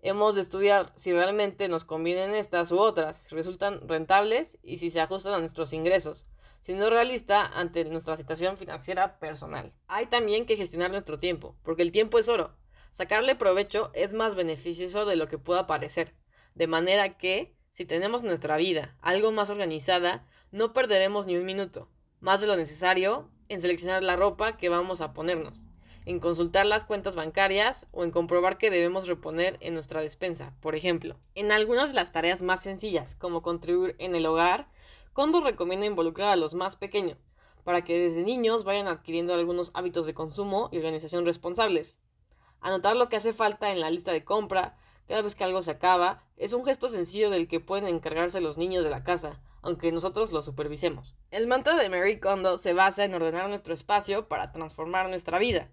hemos 0.00 0.34
de 0.34 0.42
estudiar 0.42 0.92
si 0.96 1.12
realmente 1.12 1.68
nos 1.68 1.84
convienen 1.84 2.34
estas 2.34 2.72
u 2.72 2.78
otras, 2.78 3.16
si 3.16 3.34
resultan 3.34 3.88
rentables 3.88 4.58
y 4.62 4.78
si 4.78 4.90
se 4.90 5.00
ajustan 5.00 5.34
a 5.34 5.38
nuestros 5.38 5.72
ingresos 5.72 6.26
siendo 6.62 6.88
realista 6.90 7.44
ante 7.44 7.84
nuestra 7.84 8.16
situación 8.16 8.56
financiera 8.56 9.18
personal. 9.18 9.72
Hay 9.88 10.06
también 10.06 10.46
que 10.46 10.56
gestionar 10.56 10.90
nuestro 10.90 11.18
tiempo, 11.18 11.56
porque 11.62 11.82
el 11.82 11.92
tiempo 11.92 12.18
es 12.18 12.28
oro. 12.28 12.56
Sacarle 12.92 13.34
provecho 13.34 13.90
es 13.94 14.12
más 14.12 14.34
beneficioso 14.34 15.04
de 15.04 15.16
lo 15.16 15.28
que 15.28 15.38
pueda 15.38 15.66
parecer, 15.66 16.14
de 16.54 16.68
manera 16.68 17.18
que, 17.18 17.56
si 17.72 17.86
tenemos 17.86 18.22
nuestra 18.22 18.56
vida 18.56 18.94
algo 19.00 19.32
más 19.32 19.50
organizada, 19.50 20.24
no 20.50 20.72
perderemos 20.72 21.26
ni 21.26 21.36
un 21.36 21.44
minuto, 21.44 21.88
más 22.20 22.40
de 22.40 22.46
lo 22.46 22.56
necesario, 22.56 23.28
en 23.48 23.60
seleccionar 23.60 24.02
la 24.02 24.16
ropa 24.16 24.56
que 24.56 24.68
vamos 24.68 25.00
a 25.00 25.12
ponernos, 25.12 25.62
en 26.04 26.20
consultar 26.20 26.66
las 26.66 26.84
cuentas 26.84 27.16
bancarias 27.16 27.86
o 27.90 28.04
en 28.04 28.10
comprobar 28.10 28.58
que 28.58 28.70
debemos 28.70 29.06
reponer 29.06 29.56
en 29.60 29.74
nuestra 29.74 30.00
despensa, 30.00 30.54
por 30.60 30.74
ejemplo. 30.74 31.16
En 31.34 31.50
algunas 31.50 31.88
de 31.88 31.94
las 31.94 32.12
tareas 32.12 32.42
más 32.42 32.62
sencillas, 32.62 33.14
como 33.16 33.42
contribuir 33.42 33.96
en 33.98 34.14
el 34.14 34.26
hogar, 34.26 34.68
Kondo 35.12 35.40
recomienda 35.40 35.86
involucrar 35.86 36.28
a 36.28 36.36
los 36.36 36.54
más 36.54 36.76
pequeños, 36.76 37.18
para 37.64 37.84
que 37.84 37.98
desde 37.98 38.22
niños 38.22 38.64
vayan 38.64 38.88
adquiriendo 38.88 39.34
algunos 39.34 39.70
hábitos 39.74 40.06
de 40.06 40.14
consumo 40.14 40.68
y 40.72 40.78
organización 40.78 41.24
responsables. 41.24 41.96
Anotar 42.60 42.96
lo 42.96 43.08
que 43.08 43.16
hace 43.16 43.32
falta 43.32 43.72
en 43.72 43.80
la 43.80 43.90
lista 43.90 44.12
de 44.12 44.24
compra 44.24 44.76
cada 45.12 45.20
vez 45.20 45.34
que 45.34 45.44
algo 45.44 45.62
se 45.62 45.72
acaba 45.72 46.22
es 46.38 46.54
un 46.54 46.64
gesto 46.64 46.88
sencillo 46.88 47.28
del 47.28 47.46
que 47.46 47.60
pueden 47.60 47.86
encargarse 47.86 48.40
los 48.40 48.56
niños 48.56 48.82
de 48.82 48.88
la 48.88 49.04
casa, 49.04 49.42
aunque 49.60 49.92
nosotros 49.92 50.32
lo 50.32 50.40
supervisemos. 50.40 51.14
El 51.30 51.46
mantra 51.46 51.76
de 51.76 51.90
Mary 51.90 52.18
Kondo 52.18 52.56
se 52.56 52.72
basa 52.72 53.04
en 53.04 53.12
ordenar 53.12 53.50
nuestro 53.50 53.74
espacio 53.74 54.26
para 54.26 54.52
transformar 54.52 55.10
nuestra 55.10 55.38
vida, 55.38 55.68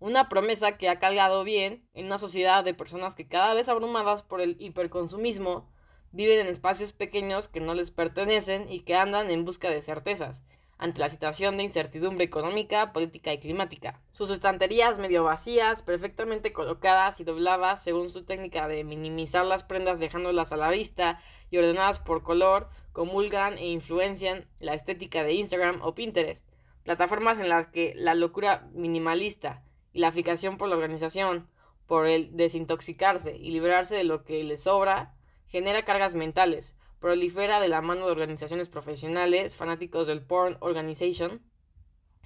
una 0.00 0.30
promesa 0.30 0.78
que 0.78 0.88
ha 0.88 0.98
calgado 0.98 1.44
bien 1.44 1.86
en 1.92 2.06
una 2.06 2.16
sociedad 2.16 2.64
de 2.64 2.72
personas 2.72 3.14
que 3.14 3.28
cada 3.28 3.52
vez 3.52 3.68
abrumadas 3.68 4.22
por 4.22 4.40
el 4.40 4.56
hiperconsumismo 4.58 5.68
viven 6.10 6.40
en 6.40 6.46
espacios 6.46 6.94
pequeños 6.94 7.46
que 7.46 7.60
no 7.60 7.74
les 7.74 7.90
pertenecen 7.90 8.72
y 8.72 8.84
que 8.84 8.94
andan 8.94 9.30
en 9.30 9.44
busca 9.44 9.68
de 9.68 9.82
certezas, 9.82 10.42
ante 10.78 11.00
la 11.00 11.08
situación 11.08 11.56
de 11.56 11.64
incertidumbre 11.64 12.24
económica, 12.24 12.92
política 12.92 13.32
y 13.32 13.38
climática. 13.38 14.00
Sus 14.12 14.30
estanterías 14.30 14.98
medio 14.98 15.24
vacías, 15.24 15.82
perfectamente 15.82 16.52
colocadas 16.52 17.18
y 17.18 17.24
dobladas 17.24 17.82
según 17.82 18.10
su 18.10 18.24
técnica 18.24 18.68
de 18.68 18.84
minimizar 18.84 19.44
las 19.44 19.64
prendas 19.64 19.98
dejándolas 19.98 20.52
a 20.52 20.56
la 20.56 20.70
vista 20.70 21.20
y 21.50 21.58
ordenadas 21.58 21.98
por 21.98 22.22
color, 22.22 22.68
comulgan 22.92 23.58
e 23.58 23.66
influencian 23.66 24.46
la 24.60 24.74
estética 24.74 25.24
de 25.24 25.32
Instagram 25.32 25.80
o 25.82 25.94
Pinterest, 25.94 26.48
plataformas 26.84 27.40
en 27.40 27.48
las 27.48 27.66
que 27.66 27.92
la 27.96 28.14
locura 28.14 28.68
minimalista 28.72 29.62
y 29.92 29.98
la 29.98 30.12
fijación 30.12 30.58
por 30.58 30.68
la 30.68 30.76
organización, 30.76 31.48
por 31.86 32.06
el 32.06 32.36
desintoxicarse 32.36 33.36
y 33.36 33.50
librarse 33.50 33.96
de 33.96 34.04
lo 34.04 34.22
que 34.22 34.44
les 34.44 34.62
sobra, 34.62 35.14
genera 35.46 35.84
cargas 35.84 36.14
mentales, 36.14 36.76
prolifera 37.00 37.60
de 37.60 37.68
la 37.68 37.80
mano 37.80 38.06
de 38.06 38.12
organizaciones 38.12 38.68
profesionales, 38.68 39.56
fanáticos 39.56 40.06
del 40.06 40.22
Porn 40.22 40.56
Organization, 40.60 41.42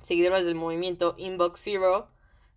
seguidores 0.00 0.44
del 0.44 0.54
movimiento 0.54 1.14
Inbox 1.18 1.60
Zero, 1.60 2.08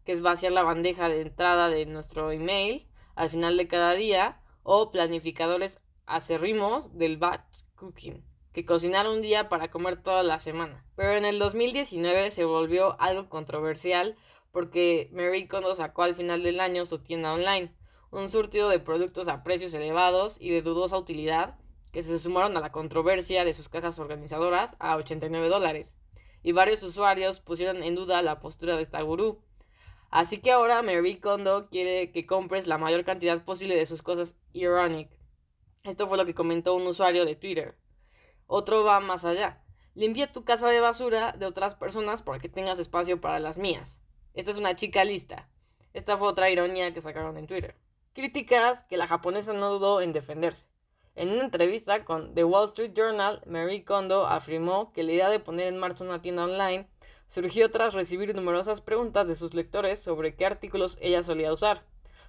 que 0.05 0.13
es 0.13 0.21
vaciar 0.21 0.51
la 0.51 0.63
bandeja 0.63 1.09
de 1.09 1.21
entrada 1.21 1.69
de 1.69 1.85
nuestro 1.85 2.31
email 2.31 2.87
al 3.15 3.29
final 3.29 3.57
de 3.57 3.67
cada 3.67 3.93
día, 3.93 4.41
o 4.63 4.91
planificadores 4.91 5.79
acerrimos 6.05 6.97
del 6.97 7.17
batch 7.17 7.63
cooking, 7.75 8.23
que 8.53 8.65
cocinar 8.65 9.07
un 9.07 9.21
día 9.21 9.49
para 9.49 9.69
comer 9.69 10.01
toda 10.01 10.23
la 10.23 10.39
semana. 10.39 10.85
Pero 10.95 11.13
en 11.13 11.25
el 11.25 11.39
2019 11.39 12.31
se 12.31 12.45
volvió 12.45 12.99
algo 12.99 13.29
controversial 13.29 14.15
porque 14.51 15.09
Mary 15.11 15.47
Kondo 15.47 15.75
sacó 15.75 16.03
al 16.03 16.15
final 16.15 16.43
del 16.43 16.59
año 16.59 16.85
su 16.85 16.99
tienda 16.99 17.33
online 17.33 17.73
un 18.11 18.29
surtido 18.29 18.69
de 18.69 18.79
productos 18.79 19.27
a 19.27 19.43
precios 19.43 19.73
elevados 19.73 20.37
y 20.39 20.49
de 20.49 20.61
dudosa 20.61 20.97
utilidad 20.97 21.57
que 21.95 22.03
se 22.03 22.19
sumaron 22.19 22.57
a 22.57 22.59
la 22.59 22.73
controversia 22.73 23.45
de 23.45 23.53
sus 23.53 23.69
cajas 23.69 23.99
organizadoras 23.99 24.75
a 24.79 24.97
89 24.97 25.47
dólares, 25.47 25.93
y 26.43 26.51
varios 26.51 26.83
usuarios 26.83 27.39
pusieron 27.39 27.83
en 27.83 27.95
duda 27.95 28.21
la 28.21 28.41
postura 28.41 28.75
de 28.75 28.83
esta 28.83 29.01
gurú. 29.01 29.41
Así 30.09 30.39
que 30.39 30.51
ahora 30.51 30.81
Mary 30.81 31.21
Kondo 31.21 31.69
quiere 31.69 32.11
que 32.11 32.25
compres 32.25 32.67
la 32.67 32.77
mayor 32.77 33.05
cantidad 33.05 33.45
posible 33.45 33.77
de 33.77 33.85
sus 33.85 34.01
cosas 34.01 34.35
Ironic. 34.51 35.09
Esto 35.85 36.09
fue 36.09 36.17
lo 36.17 36.25
que 36.25 36.35
comentó 36.35 36.75
un 36.75 36.85
usuario 36.85 37.23
de 37.23 37.37
Twitter. 37.37 37.77
Otro 38.45 38.83
va 38.83 38.99
más 38.99 39.23
allá. 39.23 39.63
Limpia 39.93 40.33
tu 40.33 40.43
casa 40.43 40.67
de 40.67 40.81
basura 40.81 41.31
de 41.31 41.45
otras 41.45 41.75
personas 41.75 42.21
para 42.21 42.39
que 42.39 42.49
tengas 42.49 42.77
espacio 42.77 43.21
para 43.21 43.39
las 43.39 43.57
mías. 43.57 44.01
Esta 44.33 44.51
es 44.51 44.57
una 44.57 44.75
chica 44.75 45.05
lista. 45.05 45.49
Esta 45.93 46.17
fue 46.17 46.27
otra 46.27 46.49
ironía 46.49 46.93
que 46.93 46.99
sacaron 46.99 47.37
en 47.37 47.47
Twitter. 47.47 47.77
Críticas 48.11 48.83
que 48.89 48.97
la 48.97 49.07
japonesa 49.07 49.53
no 49.53 49.71
dudó 49.71 50.01
en 50.01 50.11
defenderse. 50.11 50.74
En 51.15 51.29
una 51.29 51.45
entrevista 51.45 52.03
con 52.03 52.33
The 52.33 52.43
Wall 52.43 52.65
Street 52.65 52.91
Journal, 52.93 53.41
Mary 53.45 53.85
Kondo 53.85 54.27
afirmó 54.27 54.91
que 54.91 55.01
la 55.01 55.13
idea 55.13 55.29
de 55.29 55.39
poner 55.39 55.67
en 55.67 55.77
marcha 55.77 56.03
una 56.03 56.21
tienda 56.21 56.43
online 56.43 56.89
surgió 57.27 57.71
tras 57.71 57.93
recibir 57.93 58.35
numerosas 58.35 58.81
preguntas 58.81 59.25
de 59.25 59.35
sus 59.35 59.53
lectores 59.53 60.01
sobre 60.01 60.35
qué 60.35 60.45
artículos 60.45 60.97
ella 60.99 61.23
solía 61.23 61.53
usar, 61.53 61.85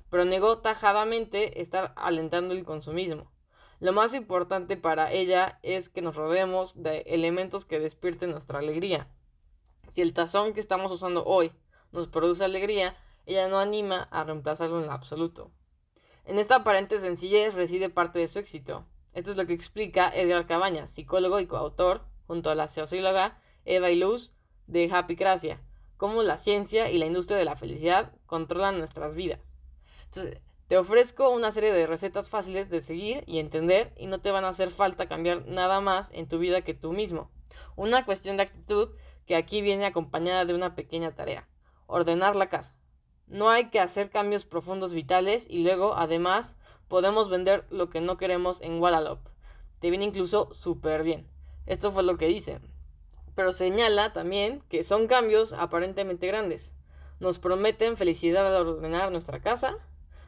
pero 0.08 0.24
negó 0.24 0.58
tajadamente 0.58 1.60
estar 1.60 1.94
alentando 1.96 2.54
el 2.54 2.64
consumismo. 2.64 3.28
Lo 3.80 3.92
más 3.92 4.14
importante 4.14 4.76
para 4.76 5.10
ella 5.10 5.58
es 5.64 5.88
que 5.88 6.00
nos 6.00 6.14
rodeemos 6.14 6.80
de 6.80 7.00
elementos 7.06 7.64
que 7.64 7.80
despierten 7.80 8.30
nuestra 8.30 8.60
alegría. 8.60 9.08
Si 9.90 10.00
el 10.00 10.14
tazón 10.14 10.54
que 10.54 10.60
estamos 10.60 10.92
usando 10.92 11.24
hoy 11.24 11.50
nos 11.90 12.06
produce 12.06 12.44
alegría, 12.44 12.96
ella 13.26 13.48
no 13.48 13.58
anima 13.58 14.06
a 14.12 14.22
reemplazarlo 14.22 14.80
en 14.82 14.90
absoluto. 14.90 15.50
En 16.26 16.40
esta 16.40 16.56
aparente 16.56 16.98
sencillez 16.98 17.54
reside 17.54 17.88
parte 17.88 18.18
de 18.18 18.26
su 18.26 18.40
éxito. 18.40 18.84
Esto 19.12 19.30
es 19.30 19.36
lo 19.36 19.46
que 19.46 19.52
explica 19.52 20.10
Edgar 20.12 20.48
Cabañas, 20.48 20.90
psicólogo 20.90 21.38
y 21.38 21.46
coautor, 21.46 22.02
junto 22.26 22.50
a 22.50 22.56
la 22.56 22.66
socióloga 22.66 23.38
Eva 23.64 23.90
Iluz, 23.90 24.32
de 24.66 24.90
Happycracia, 24.92 25.62
cómo 25.96 26.24
la 26.24 26.36
ciencia 26.36 26.90
y 26.90 26.98
la 26.98 27.06
industria 27.06 27.38
de 27.38 27.44
la 27.44 27.54
felicidad 27.54 28.12
controlan 28.26 28.78
nuestras 28.78 29.14
vidas. 29.14 29.54
Entonces, 30.06 30.40
te 30.66 30.76
ofrezco 30.76 31.30
una 31.30 31.52
serie 31.52 31.72
de 31.72 31.86
recetas 31.86 32.28
fáciles 32.28 32.70
de 32.70 32.80
seguir 32.80 33.22
y 33.28 33.38
entender 33.38 33.92
y 33.96 34.08
no 34.08 34.20
te 34.20 34.32
van 34.32 34.44
a 34.44 34.48
hacer 34.48 34.72
falta 34.72 35.06
cambiar 35.06 35.46
nada 35.46 35.80
más 35.80 36.10
en 36.12 36.28
tu 36.28 36.40
vida 36.40 36.62
que 36.62 36.74
tú 36.74 36.92
mismo. 36.92 37.30
Una 37.76 38.04
cuestión 38.04 38.36
de 38.36 38.42
actitud 38.42 38.88
que 39.26 39.36
aquí 39.36 39.62
viene 39.62 39.86
acompañada 39.86 40.44
de 40.44 40.54
una 40.54 40.74
pequeña 40.74 41.14
tarea, 41.14 41.46
ordenar 41.86 42.34
la 42.34 42.48
casa. 42.48 42.75
No 43.26 43.50
hay 43.50 43.70
que 43.70 43.80
hacer 43.80 44.10
cambios 44.10 44.44
profundos 44.44 44.92
vitales 44.92 45.46
y 45.48 45.62
luego, 45.62 45.94
además, 45.96 46.54
podemos 46.88 47.28
vender 47.28 47.64
lo 47.70 47.90
que 47.90 48.00
no 48.00 48.16
queremos 48.16 48.60
en 48.62 48.80
Wallalope. 48.80 49.30
Te 49.80 49.90
viene 49.90 50.04
incluso 50.04 50.52
súper 50.52 51.02
bien. 51.02 51.26
Esto 51.66 51.92
fue 51.92 52.02
lo 52.02 52.16
que 52.16 52.26
dice 52.26 52.60
pero 53.36 53.52
señala 53.52 54.12
también 54.12 54.62
que 54.68 54.82
son 54.82 55.06
cambios 55.06 55.52
aparentemente 55.52 56.26
grandes. 56.26 56.72
Nos 57.20 57.38
prometen 57.38 57.96
felicidad 57.96 58.46
al 58.56 58.66
ordenar 58.66 59.12
nuestra 59.12 59.40
casa, 59.40 59.76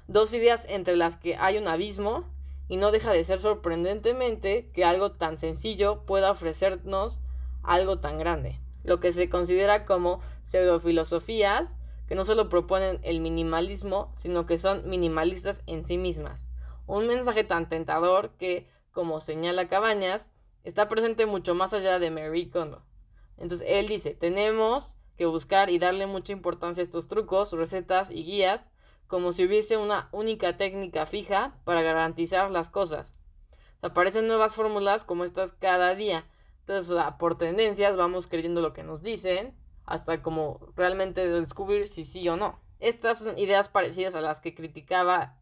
dos 0.07 0.33
ideas 0.35 0.67
entre 0.69 0.95
las 0.95 1.17
que 1.17 1.37
hay 1.37 1.59
un 1.59 1.67
abismo, 1.67 2.25
y 2.69 2.76
no 2.76 2.93
deja 2.93 3.11
de 3.11 3.25
ser 3.25 3.40
sorprendentemente 3.40 4.71
que 4.75 4.85
algo 4.85 5.12
tan 5.12 5.38
sencillo 5.38 6.05
pueda 6.05 6.31
ofrecernos 6.31 7.19
algo 7.62 7.99
tan 7.99 8.19
grande. 8.19 8.61
Lo 8.85 9.00
que 9.00 9.11
se 9.12 9.31
considera 9.31 9.87
como 9.87 10.21
pseudofilosofías 10.43 11.73
que 12.09 12.15
no 12.15 12.25
solo 12.25 12.49
proponen 12.49 13.00
el 13.03 13.21
minimalismo, 13.21 14.11
sino 14.17 14.47
que 14.47 14.57
son 14.57 14.88
minimalistas 14.88 15.62
en 15.67 15.85
sí 15.85 15.99
mismas. 15.99 16.47
Un 16.87 17.07
mensaje 17.07 17.45
tan 17.45 17.69
tentador 17.69 18.31
que, 18.38 18.67
como 18.93 19.21
señala 19.21 19.69
Cabañas, 19.69 20.31
está 20.65 20.88
presente 20.88 21.27
mucho 21.27 21.55
más 21.55 21.75
allá 21.75 21.99
de 21.99 22.11
Mary 22.11 22.49
Kondo. 22.49 22.83
Entonces 23.37 23.69
él 23.71 23.88
dice, 23.88 24.15
tenemos 24.15 24.97
que 25.19 25.27
buscar 25.27 25.69
y 25.69 25.79
darle 25.79 26.07
mucha 26.07 26.33
importancia 26.33 26.81
a 26.81 26.85
estos 26.85 27.09
trucos, 27.09 27.53
recetas 27.53 28.11
y 28.11 28.25
guías, 28.25 28.69
como 29.07 29.33
si 29.33 29.45
hubiese 29.45 29.77
una 29.77 30.09
única 30.12 30.57
técnica 30.57 31.05
fija 31.05 31.59
para 31.64 31.83
garantizar 31.83 32.51
las 32.51 32.68
cosas. 32.71 33.14
aparecen 33.83 34.27
nuevas 34.27 34.55
fórmulas 34.55 35.05
como 35.05 35.25
estas 35.25 35.53
cada 35.53 35.94
día. 35.94 36.25
Entonces, 36.61 36.97
por 37.18 37.38
tendencias 37.38 37.97
vamos 37.97 38.27
creyendo 38.27 38.61
lo 38.61 38.73
que 38.73 38.83
nos 38.83 39.03
dicen, 39.03 39.55
hasta 39.88 40.22
como 40.22 40.61
realmente 40.77 41.27
descubrir 41.27 41.88
si 41.88 42.05
sí 42.05 42.29
o 42.29 42.37
no. 42.37 42.61
Estas 42.79 43.18
son 43.18 43.38
ideas 43.38 43.68
parecidas 43.68 44.14
a 44.14 44.20
las 44.20 44.40
que 44.40 44.55
criticaba 44.55 45.38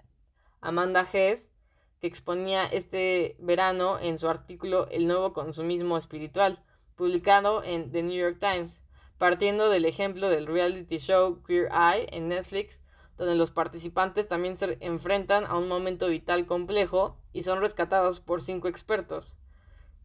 Amanda 0.61 1.07
Hess, 1.13 1.51
que 2.01 2.07
exponía 2.07 2.67
este 2.67 3.37
verano 3.41 3.99
en 3.99 4.19
su 4.19 4.29
artículo 4.29 4.89
El 4.91 5.07
nuevo 5.07 5.33
consumismo 5.33 5.99
espiritual 5.99 6.63
publicado 6.95 7.63
en 7.63 7.91
The 7.91 8.03
New 8.03 8.17
York 8.17 8.39
Times, 8.41 8.81
partiendo 9.19 9.69
del 9.69 9.85
ejemplo 9.85 10.29
del 10.29 10.47
reality 10.47 10.99
show 10.99 11.43
Queer 11.43 11.69
Eye 11.73 12.07
en 12.13 12.29
Netflix, 12.29 12.83
donde 13.19 13.35
los 13.35 13.51
participantes 13.51 14.29
también 14.29 14.57
se 14.57 14.79
enfrentan 14.81 15.45
a 15.47 15.57
un 15.57 15.69
momento 15.69 16.09
vital 16.09 16.47
complejo 16.47 17.19
y 17.33 17.43
son 17.43 17.61
rescatados 17.61 18.21
por 18.21 18.43
cinco 18.43 18.69
expertos, 18.69 19.37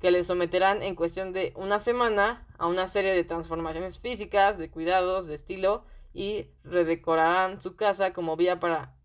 que 0.02 0.12
les 0.12 0.26
someterán 0.26 0.82
en 0.82 0.96
cuestión 0.96 1.32
de 1.32 1.54
una 1.56 1.80
semana 1.80 2.48
a 2.58 2.66
una 2.66 2.88
serie 2.88 3.14
de 3.14 3.24
transformaciones 3.24 4.00
físicas, 4.00 4.58
de 4.58 4.72
cuidados, 4.72 5.28
de 5.28 5.36
estilo 5.36 5.86
y 6.12 6.48
redecorarán 6.64 7.62
su 7.62 7.76
casa 7.76 8.12
como 8.12 8.36
vía 8.36 8.60
para 8.60 8.96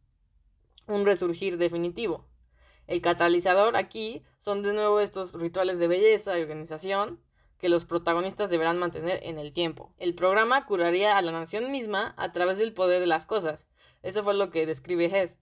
un 0.88 1.04
resurgir 1.04 1.58
definitivo. 1.58 2.26
El 2.86 3.02
catalizador 3.02 3.76
aquí 3.76 4.24
son 4.38 4.62
de 4.62 4.72
nuevo 4.72 5.00
estos 5.00 5.34
rituales 5.34 5.78
de 5.78 5.86
belleza 5.86 6.38
y 6.38 6.42
organización, 6.42 7.20
que 7.58 7.68
los 7.68 7.84
protagonistas 7.84 8.48
deberán 8.48 8.78
mantener 8.78 9.20
en 9.22 9.38
el 9.38 9.52
tiempo. 9.52 9.92
El 9.98 10.14
programa 10.14 10.66
curaría 10.66 11.16
a 11.16 11.22
la 11.22 11.32
nación 11.32 11.70
misma 11.70 12.14
a 12.16 12.32
través 12.32 12.58
del 12.58 12.72
poder 12.72 13.00
de 13.00 13.06
las 13.06 13.26
cosas. 13.26 13.66
Eso 14.02 14.24
fue 14.24 14.34
lo 14.34 14.50
que 14.50 14.66
describe 14.66 15.06
Hess, 15.06 15.36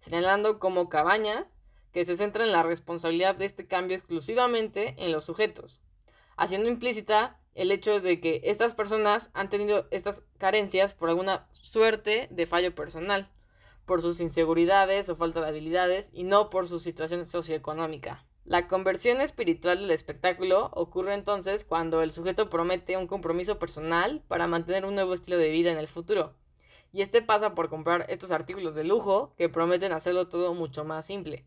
señalando 0.00 0.58
como 0.58 0.88
cabañas 0.88 1.51
que 1.92 2.04
se 2.04 2.16
centra 2.16 2.44
en 2.44 2.52
la 2.52 2.62
responsabilidad 2.62 3.34
de 3.34 3.44
este 3.44 3.66
cambio 3.66 3.96
exclusivamente 3.96 4.94
en 4.98 5.12
los 5.12 5.24
sujetos, 5.24 5.80
haciendo 6.36 6.68
implícita 6.68 7.38
el 7.54 7.70
hecho 7.70 8.00
de 8.00 8.20
que 8.20 8.40
estas 8.44 8.74
personas 8.74 9.30
han 9.34 9.50
tenido 9.50 9.86
estas 9.90 10.22
carencias 10.38 10.94
por 10.94 11.08
alguna 11.08 11.46
suerte 11.52 12.28
de 12.30 12.46
fallo 12.46 12.74
personal, 12.74 13.28
por 13.84 14.00
sus 14.00 14.20
inseguridades 14.20 15.08
o 15.08 15.16
falta 15.16 15.40
de 15.40 15.48
habilidades 15.48 16.10
y 16.12 16.24
no 16.24 16.50
por 16.50 16.68
su 16.68 16.80
situación 16.80 17.26
socioeconómica. 17.26 18.24
La 18.44 18.66
conversión 18.66 19.20
espiritual 19.20 19.78
del 19.78 19.90
espectáculo 19.92 20.70
ocurre 20.72 21.14
entonces 21.14 21.64
cuando 21.64 22.02
el 22.02 22.10
sujeto 22.10 22.50
promete 22.50 22.96
un 22.96 23.06
compromiso 23.06 23.58
personal 23.58 24.22
para 24.26 24.48
mantener 24.48 24.84
un 24.84 24.94
nuevo 24.94 25.14
estilo 25.14 25.36
de 25.36 25.50
vida 25.50 25.70
en 25.70 25.78
el 25.78 25.86
futuro. 25.86 26.34
Y 26.92 27.02
este 27.02 27.22
pasa 27.22 27.54
por 27.54 27.68
comprar 27.68 28.06
estos 28.08 28.32
artículos 28.32 28.74
de 28.74 28.84
lujo 28.84 29.32
que 29.38 29.48
prometen 29.48 29.92
hacerlo 29.92 30.28
todo 30.28 30.54
mucho 30.54 30.84
más 30.84 31.06
simple. 31.06 31.46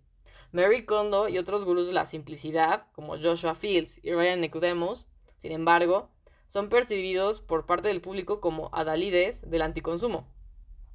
Mary 0.55 0.85
Kondo 0.85 1.27
y 1.27 1.37
otros 1.37 1.65
gurús 1.65 1.85
de 1.85 1.91
la 1.91 2.05
simplicidad, 2.05 2.85
como 2.93 3.17
Joshua 3.17 3.55
Fields 3.55 3.99
y 4.01 4.13
Ryan 4.13 4.39
Nicodemus, 4.39 5.05
sin 5.35 5.51
embargo, 5.51 6.11
son 6.47 6.69
percibidos 6.69 7.41
por 7.41 7.65
parte 7.65 7.89
del 7.89 7.99
público 7.99 8.39
como 8.39 8.69
adalides 8.71 9.41
del 9.41 9.63
anticonsumo. 9.63 10.33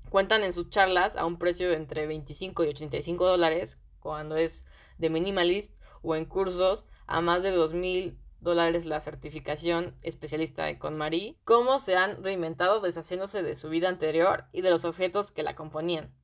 Cuentan 0.09 0.44
en 0.44 0.55
sus 0.55 0.70
charlas 0.70 1.14
a 1.14 1.27
un 1.27 1.38
precio 1.38 1.68
de 1.68 1.77
entre 1.77 2.07
25 2.07 2.64
y 2.64 2.68
85 2.68 3.27
dólares, 3.27 3.77
cuando 3.99 4.38
es 4.38 4.64
de 4.96 5.11
minimalist, 5.11 5.75
o 6.01 6.16
en 6.16 6.25
cursos 6.25 6.87
a 7.07 7.20
más 7.20 7.42
de 7.42 7.51
dos 7.51 7.75
mil 7.75 8.16
dólares 8.40 8.87
la 8.87 9.03
certificación 9.03 9.94
especialista 10.01 10.64
de 10.64 10.79
KonMari, 10.79 11.37
cómo 11.44 11.81
se 11.81 11.96
han 11.96 12.25
reinventado 12.25 12.81
deshaciéndose 12.81 13.42
de 13.42 13.57
su 13.57 13.68
vida 13.68 13.90
anterior 13.90 14.46
y 14.53 14.62
de 14.62 14.70
los 14.70 14.87
objetos 14.87 15.31
que 15.33 15.42
la 15.42 15.55
componían. 15.55 16.14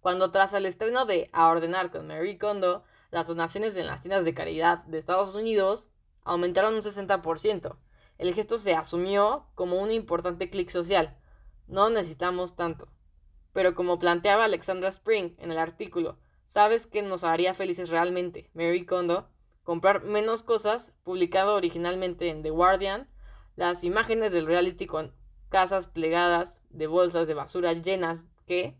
Cuando 0.00 0.30
tras 0.30 0.52
el 0.52 0.66
estreno 0.66 1.06
de 1.06 1.30
A 1.32 1.48
Ordenar 1.48 1.90
con 1.90 2.06
Mary 2.06 2.38
Kondo, 2.38 2.84
las 3.10 3.26
donaciones 3.26 3.76
en 3.76 3.86
las 3.86 4.02
tiendas 4.02 4.24
de 4.24 4.34
caridad 4.34 4.84
de 4.84 4.98
Estados 4.98 5.34
Unidos 5.34 5.86
aumentaron 6.24 6.74
un 6.74 6.82
60%. 6.82 7.76
El 8.18 8.34
gesto 8.34 8.58
se 8.58 8.74
asumió 8.74 9.46
como 9.54 9.76
un 9.80 9.90
importante 9.90 10.50
clic 10.50 10.70
social. 10.70 11.16
No 11.66 11.90
necesitamos 11.90 12.56
tanto. 12.56 12.88
Pero 13.52 13.74
como 13.74 13.98
planteaba 13.98 14.44
Alexandra 14.44 14.88
Spring 14.88 15.34
en 15.38 15.50
el 15.50 15.58
artículo, 15.58 16.18
¿Sabes 16.50 16.88
qué 16.88 17.00
nos 17.02 17.22
haría 17.22 17.54
felices 17.54 17.90
realmente? 17.90 18.50
Mary 18.54 18.84
Kondo. 18.84 19.28
Comprar 19.62 20.02
menos 20.02 20.42
cosas, 20.42 20.92
publicado 21.04 21.54
originalmente 21.54 22.28
en 22.28 22.42
The 22.42 22.50
Guardian. 22.50 23.08
Las 23.54 23.84
imágenes 23.84 24.32
del 24.32 24.46
reality 24.46 24.88
con 24.88 25.14
casas 25.48 25.86
plegadas 25.86 26.60
de 26.70 26.88
bolsas 26.88 27.28
de 27.28 27.34
basura 27.34 27.72
llenas 27.74 28.26
que, 28.48 28.76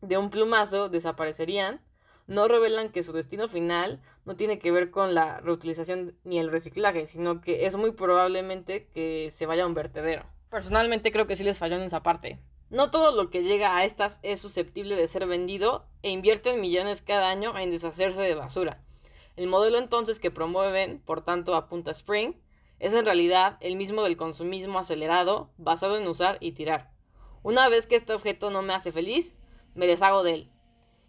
de 0.00 0.18
un 0.18 0.30
plumazo, 0.30 0.88
desaparecerían. 0.88 1.80
No 2.26 2.48
revelan 2.48 2.90
que 2.90 3.02
su 3.02 3.12
destino 3.12 3.48
final 3.48 4.00
no 4.24 4.34
tiene 4.34 4.58
que 4.58 4.72
ver 4.72 4.90
con 4.90 5.14
la 5.14 5.40
reutilización 5.40 6.16
ni 6.24 6.38
el 6.38 6.50
reciclaje, 6.50 7.06
sino 7.06 7.40
que 7.40 7.66
es 7.66 7.76
muy 7.76 7.92
probablemente 7.92 8.88
que 8.94 9.30
se 9.30 9.46
vaya 9.46 9.62
a 9.62 9.66
un 9.66 9.74
vertedero. 9.74 10.24
Personalmente 10.50 11.12
creo 11.12 11.26
que 11.26 11.36
sí 11.36 11.44
les 11.44 11.58
falló 11.58 11.76
en 11.76 11.82
esa 11.82 12.02
parte. 12.02 12.40
No 12.68 12.90
todo 12.90 13.12
lo 13.12 13.30
que 13.30 13.44
llega 13.44 13.76
a 13.76 13.84
estas 13.84 14.18
es 14.22 14.40
susceptible 14.40 14.96
de 14.96 15.06
ser 15.06 15.26
vendido 15.26 15.86
e 16.02 16.10
invierten 16.10 16.60
millones 16.60 17.00
cada 17.00 17.30
año 17.30 17.56
en 17.56 17.70
deshacerse 17.70 18.20
de 18.22 18.34
basura. 18.34 18.82
El 19.36 19.46
modelo 19.46 19.78
entonces 19.78 20.18
que 20.18 20.32
promueven, 20.32 21.00
por 21.00 21.22
tanto, 21.22 21.54
apunta 21.54 21.92
Spring, 21.92 22.34
es 22.80 22.92
en 22.92 23.04
realidad 23.04 23.56
el 23.60 23.76
mismo 23.76 24.02
del 24.02 24.16
consumismo 24.16 24.78
acelerado, 24.80 25.50
basado 25.58 25.96
en 25.96 26.08
usar 26.08 26.38
y 26.40 26.52
tirar. 26.52 26.90
Una 27.42 27.68
vez 27.68 27.86
que 27.86 27.96
este 27.96 28.12
objeto 28.12 28.50
no 28.50 28.62
me 28.62 28.74
hace 28.74 28.90
feliz, 28.90 29.36
me 29.76 29.86
deshago 29.86 30.22
de 30.22 30.34
él. 30.34 30.50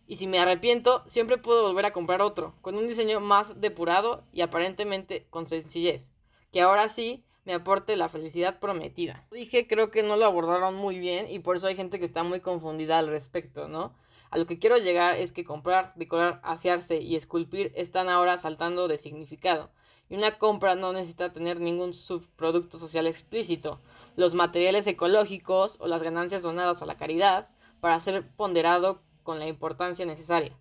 Y 0.06 0.18
si 0.18 0.28
me 0.28 0.40
arrepiento, 0.40 1.04
siempre 1.08 1.38
puedo 1.38 1.68
volver 1.68 1.86
a 1.86 1.92
comprar 1.92 2.22
otro, 2.22 2.54
con 2.62 2.76
un 2.76 2.88
diseño 2.88 3.20
más 3.20 3.60
depurado 3.60 4.24
y 4.32 4.42
aparentemente 4.42 5.26
con 5.30 5.50
sencillez, 5.50 6.10
que 6.54 6.62
ahora 6.62 6.88
sí 6.88 7.26
me 7.44 7.54
aporte 7.54 7.96
la 7.96 8.10
felicidad 8.10 8.60
prometida. 8.60 9.26
Dije, 9.32 9.68
creo 9.68 9.90
que 9.90 10.04
no 10.04 10.16
lo 10.16 10.26
abordaron 10.26 10.76
muy 10.76 11.00
bien 11.00 11.30
y 11.30 11.40
por 11.40 11.58
eso 11.58 11.68
hay 11.68 11.76
gente 11.76 12.00
que 12.00 12.06
está 12.06 12.24
muy 12.24 12.40
confundida 12.40 13.00
al 13.00 13.08
respecto, 13.08 13.68
¿no? 13.68 13.94
A 14.30 14.38
lo 14.38 14.46
que 14.46 14.60
quiero 14.60 14.78
llegar 14.78 15.16
es 15.16 15.32
que 15.32 15.46
comprar, 15.46 15.94
decorar, 15.96 16.42
asearse 16.44 17.02
y 17.02 17.16
esculpir 17.16 17.72
están 17.76 18.10
ahora 18.10 18.38
saltando 18.38 18.88
de 18.88 18.98
significado. 18.98 19.72
Y 20.10 20.16
una 20.16 20.38
compra 20.38 20.76
no 20.76 20.94
necesita 20.94 21.34
tener 21.34 21.60
ningún 21.60 21.94
subproducto 21.94 22.80
social 22.80 23.08
explícito. 23.08 23.82
Los 24.16 24.34
materiales 24.34 24.88
ecológicos 24.88 25.78
o 25.80 25.88
las 25.88 26.04
ganancias 26.04 26.42
donadas 26.42 26.82
a 26.82 26.86
la 26.86 26.98
caridad 26.98 27.50
para 27.80 28.00
ser 28.00 28.28
ponderado 28.36 29.02
con 29.24 29.40
la 29.40 29.48
importancia 29.48 30.06
necesaria. 30.06 30.58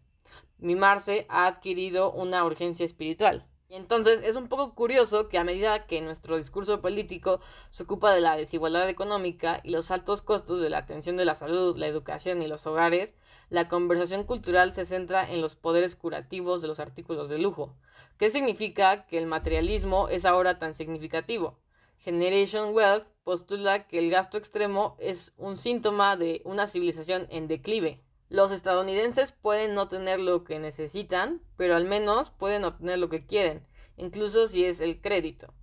Mimarse 0.59 1.27
ha 1.29 1.47
adquirido 1.47 2.13
una 2.13 2.45
urgencia 2.45 2.85
espiritual. 2.87 3.47
Y 3.69 3.75
entonces 3.75 4.21
es 4.23 4.37
un 4.37 4.49
poco 4.49 4.75
curioso 4.75 5.29
que 5.29 5.39
a 5.39 5.45
medida 5.45 5.87
que 5.87 6.01
nuestro 6.01 6.37
discurso 6.37 6.81
político 6.81 7.41
se 7.69 7.83
ocupa 7.83 8.15
de 8.15 8.21
la 8.21 8.37
desigualdad 8.37 8.89
económica 8.89 9.61
y 9.65 9.71
los 9.71 9.91
altos 9.91 10.23
costos 10.23 10.61
de 10.61 10.71
la 10.71 10.79
atención 10.79 11.17
de 11.17 11.25
la 11.25 11.35
salud, 11.35 11.77
la 11.77 11.89
educación 11.89 12.43
y 12.43 12.47
los 12.47 12.65
hogares, 12.67 13.17
la 13.51 13.69
conversación 13.69 14.23
cultural 14.23 14.73
se 14.73 14.85
centra 14.85 15.29
en 15.29 15.41
los 15.41 15.57
poderes 15.57 15.97
curativos 15.97 16.63
de 16.63 16.69
los 16.69 16.79
artículos 16.79 17.29
de 17.29 17.39
lujo. 17.39 17.75
¿Qué 18.19 18.31
significa 18.31 19.07
que 19.07 19.19
el 19.19 19.27
materialismo 19.27 20.09
es 20.09 20.25
ahora 20.25 20.59
tan 20.61 20.73
significativo? 20.73 21.59
Generation 21.99 22.75
Wealth 22.75 23.07
postula 23.25 23.87
que 23.87 23.99
el 23.99 24.11
gasto 24.11 24.39
extremo 24.39 24.97
es 25.01 25.33
un 25.37 25.57
síntoma 25.57 26.17
de 26.17 26.43
una 26.45 26.67
civilización 26.67 27.27
en 27.31 27.49
declive. 27.49 28.01
Los 28.29 28.53
estadounidenses 28.53 29.33
pueden 29.33 29.75
no 29.75 29.89
tener 29.89 30.21
lo 30.21 30.45
que 30.45 30.59
necesitan, 30.59 31.41
pero 31.57 31.77
al 31.77 31.85
menos 31.85 32.31
pueden 32.31 32.65
obtener 32.65 32.99
lo 32.99 33.09
que 33.09 33.25
quieren, 33.25 33.67
incluso 33.97 34.49
si 34.49 34.65
es 34.65 34.81
el 34.81 35.01
crédito. 35.01 35.55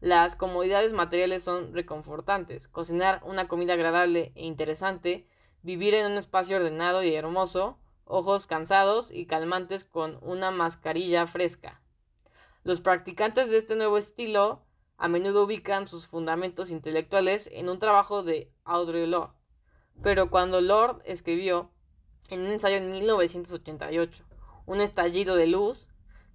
Las 0.00 0.34
comodidades 0.34 0.92
materiales 0.92 1.42
son 1.42 1.74
reconfortantes. 1.74 2.68
Cocinar 2.68 3.20
una 3.24 3.48
comida 3.48 3.74
agradable 3.74 4.32
e 4.34 4.44
interesante, 4.46 5.26
vivir 5.62 5.94
en 5.94 6.10
un 6.10 6.18
espacio 6.18 6.56
ordenado 6.56 7.02
y 7.02 7.14
hermoso, 7.14 7.78
ojos 8.04 8.46
cansados 8.46 9.10
y 9.10 9.26
calmantes 9.26 9.84
con 9.84 10.18
una 10.22 10.50
mascarilla 10.50 11.26
fresca. 11.26 11.80
Los 12.64 12.80
practicantes 12.80 13.50
de 13.50 13.58
este 13.58 13.76
nuevo 13.76 13.98
estilo 13.98 14.62
a 15.00 15.08
menudo 15.08 15.44
ubican 15.44 15.88
sus 15.88 16.06
fundamentos 16.06 16.70
intelectuales 16.70 17.48
en 17.54 17.70
un 17.70 17.78
trabajo 17.78 18.22
de 18.22 18.52
Audre 18.64 19.06
Lorde. 19.06 19.32
Pero 20.02 20.30
cuando 20.30 20.60
Lord 20.60 21.00
escribió 21.06 21.70
en 22.28 22.42
un 22.42 22.48
ensayo 22.48 22.76
en 22.76 22.90
1988, 22.90 24.22
un 24.66 24.82
estallido 24.82 25.36
de 25.36 25.46
luz, 25.46 25.88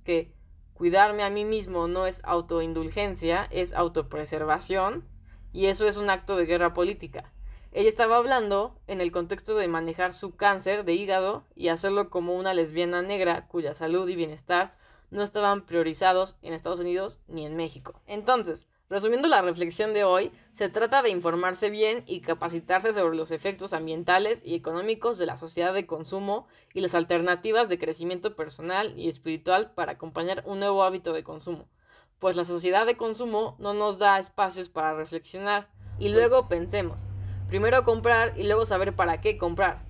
que 0.04 0.34
cuidarme 0.74 1.22
a 1.22 1.30
mí 1.30 1.46
mismo 1.46 1.88
no 1.88 2.08
es 2.08 2.22
autoindulgencia, 2.24 3.48
es 3.52 3.72
autopreservación, 3.72 5.08
y 5.54 5.68
eso 5.68 5.88
es 5.88 5.96
un 5.96 6.10
acto 6.10 6.36
de 6.36 6.48
guerra 6.48 6.74
política. 6.74 7.32
Ella 7.72 7.90
estaba 7.90 8.18
hablando 8.18 8.80
en 8.88 9.00
el 9.00 9.12
contexto 9.12 9.56
de 9.58 9.68
manejar 9.68 10.12
su 10.12 10.36
cáncer 10.36 10.86
de 10.86 10.94
hígado 10.94 11.46
y 11.56 11.68
hacerlo 11.68 12.10
como 12.10 12.36
una 12.36 12.56
lesbiana 12.56 13.04
negra 13.04 13.48
cuya 13.48 13.76
salud 13.76 14.10
y 14.10 14.16
bienestar 14.16 14.76
no 15.12 15.24
estaban 15.24 15.66
priorizados 15.66 16.36
en 16.42 16.54
Estados 16.54 16.80
Unidos 16.80 17.20
ni 17.28 17.46
en 17.46 17.56
México. 17.56 18.02
Entonces, 18.08 18.68
Resumiendo 18.88 19.28
la 19.28 19.42
reflexión 19.42 19.96
de 19.96 20.04
hoy, 20.04 20.32
se 20.52 20.70
trata 20.70 21.02
de 21.02 21.10
informarse 21.10 21.72
bien 21.72 22.04
y 22.06 22.22
capacitarse 22.22 22.94
sobre 22.94 23.18
los 23.18 23.32
efectos 23.32 23.74
ambientales 23.74 24.42
y 24.46 24.54
económicos 24.54 25.18
de 25.18 25.26
la 25.26 25.38
sociedad 25.38 25.74
de 25.74 25.88
consumo 25.88 26.46
y 26.72 26.82
las 26.82 26.94
alternativas 26.94 27.68
de 27.68 27.80
crecimiento 27.80 28.36
personal 28.36 28.94
y 28.96 29.10
espiritual 29.10 29.72
para 29.72 29.94
acompañar 29.94 30.44
un 30.46 30.60
nuevo 30.60 30.84
hábito 30.84 31.14
de 31.14 31.24
consumo, 31.24 31.68
pues 32.20 32.36
la 32.36 32.44
sociedad 32.44 32.86
de 32.86 32.96
consumo 32.96 33.56
no 33.58 33.74
nos 33.74 33.98
da 33.98 34.20
espacios 34.20 34.70
para 34.70 34.94
reflexionar 34.94 35.68
y 35.98 36.10
luego 36.10 36.48
pensemos, 36.48 37.02
primero 37.48 37.84
comprar 37.86 38.40
y 38.40 38.44
luego 38.44 38.68
saber 38.68 38.96
para 38.96 39.20
qué 39.20 39.40
comprar. 39.40 39.84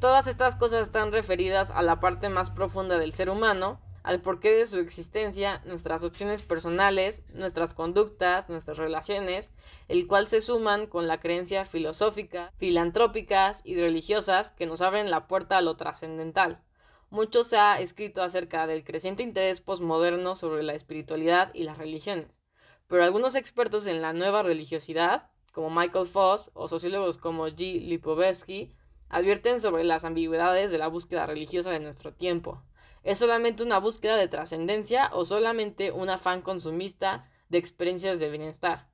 Todas 0.00 0.26
estas 0.26 0.56
cosas 0.56 0.82
están 0.82 1.12
referidas 1.12 1.70
a 1.70 1.82
la 1.82 2.00
parte 2.00 2.28
más 2.28 2.50
profunda 2.50 2.98
del 2.98 3.12
ser 3.12 3.30
humano, 3.30 3.80
al 4.02 4.20
porqué 4.20 4.50
de 4.50 4.66
su 4.66 4.78
existencia, 4.78 5.62
nuestras 5.64 6.02
opciones 6.02 6.42
personales, 6.42 7.22
nuestras 7.32 7.74
conductas, 7.74 8.48
nuestras 8.48 8.78
relaciones, 8.78 9.52
el 9.88 10.06
cual 10.06 10.28
se 10.28 10.40
suman 10.40 10.86
con 10.86 11.06
la 11.06 11.20
creencia 11.20 11.64
filosófica, 11.64 12.52
filantrópicas 12.56 13.60
y 13.64 13.76
religiosas 13.80 14.52
que 14.52 14.66
nos 14.66 14.80
abren 14.80 15.10
la 15.10 15.26
puerta 15.26 15.58
a 15.58 15.62
lo 15.62 15.76
trascendental. 15.76 16.62
Mucho 17.10 17.44
se 17.44 17.56
ha 17.56 17.80
escrito 17.80 18.22
acerca 18.22 18.66
del 18.66 18.84
creciente 18.84 19.22
interés 19.22 19.60
posmoderno 19.60 20.36
sobre 20.36 20.62
la 20.62 20.74
espiritualidad 20.74 21.52
y 21.54 21.64
las 21.64 21.76
religiones, 21.76 22.40
pero 22.86 23.04
algunos 23.04 23.34
expertos 23.34 23.86
en 23.86 24.00
la 24.00 24.12
nueva 24.12 24.42
religiosidad, 24.42 25.28
como 25.52 25.70
Michael 25.70 26.06
Foss 26.06 26.50
o 26.54 26.68
sociólogos 26.68 27.18
como 27.18 27.48
G. 27.48 27.80
Lipovetsky, 27.82 28.72
advierten 29.08 29.60
sobre 29.60 29.82
las 29.84 30.04
ambigüedades 30.04 30.70
de 30.70 30.78
la 30.78 30.86
búsqueda 30.86 31.26
religiosa 31.26 31.70
de 31.70 31.80
nuestro 31.80 32.14
tiempo. 32.14 32.62
¿Es 33.02 33.18
solamente 33.18 33.62
una 33.62 33.78
búsqueda 33.78 34.16
de 34.16 34.28
trascendencia 34.28 35.10
o 35.14 35.24
solamente 35.24 35.90
un 35.90 36.10
afán 36.10 36.42
consumista 36.42 37.26
de 37.48 37.56
experiencias 37.56 38.18
de 38.18 38.28
bienestar? 38.28 38.88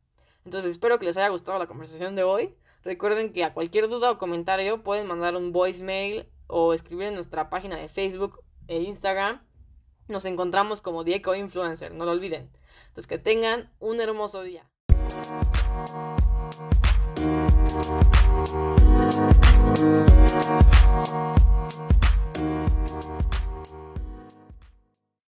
Entonces 0.45 0.71
espero 0.71 1.01
que 1.01 1.07
les 1.07 1.17
haya 1.17 1.29
gustado 1.29 1.59
la 1.59 1.67
conversación 1.67 2.15
de 2.15 2.23
hoy. 2.23 2.55
Recuerden 2.85 3.33
que 3.33 3.43
a 3.43 3.53
cualquier 3.53 3.89
duda 3.89 4.13
o 4.13 4.19
comentario 4.19 4.85
pueden 4.85 5.09
mandar 5.09 5.35
un 5.35 5.51
voicemail 5.51 6.29
o 6.47 6.73
escribir 6.73 7.09
en 7.09 7.15
nuestra 7.17 7.51
página 7.51 7.77
de 7.77 7.89
Facebook 7.89 8.45
e 8.69 8.81
Instagram. 8.81 9.43
Nos 10.07 10.25
encontramos 10.25 10.81
como 10.81 11.03
Diego 11.03 11.35
Influencer, 11.35 11.93
no 11.93 12.05
lo 12.05 12.13
olviden. 12.13 12.49
Entonces 12.83 13.09
que 13.09 13.19
tengan 13.19 13.73
un 13.81 14.01
hermoso 14.01 14.43
día. 14.43 14.69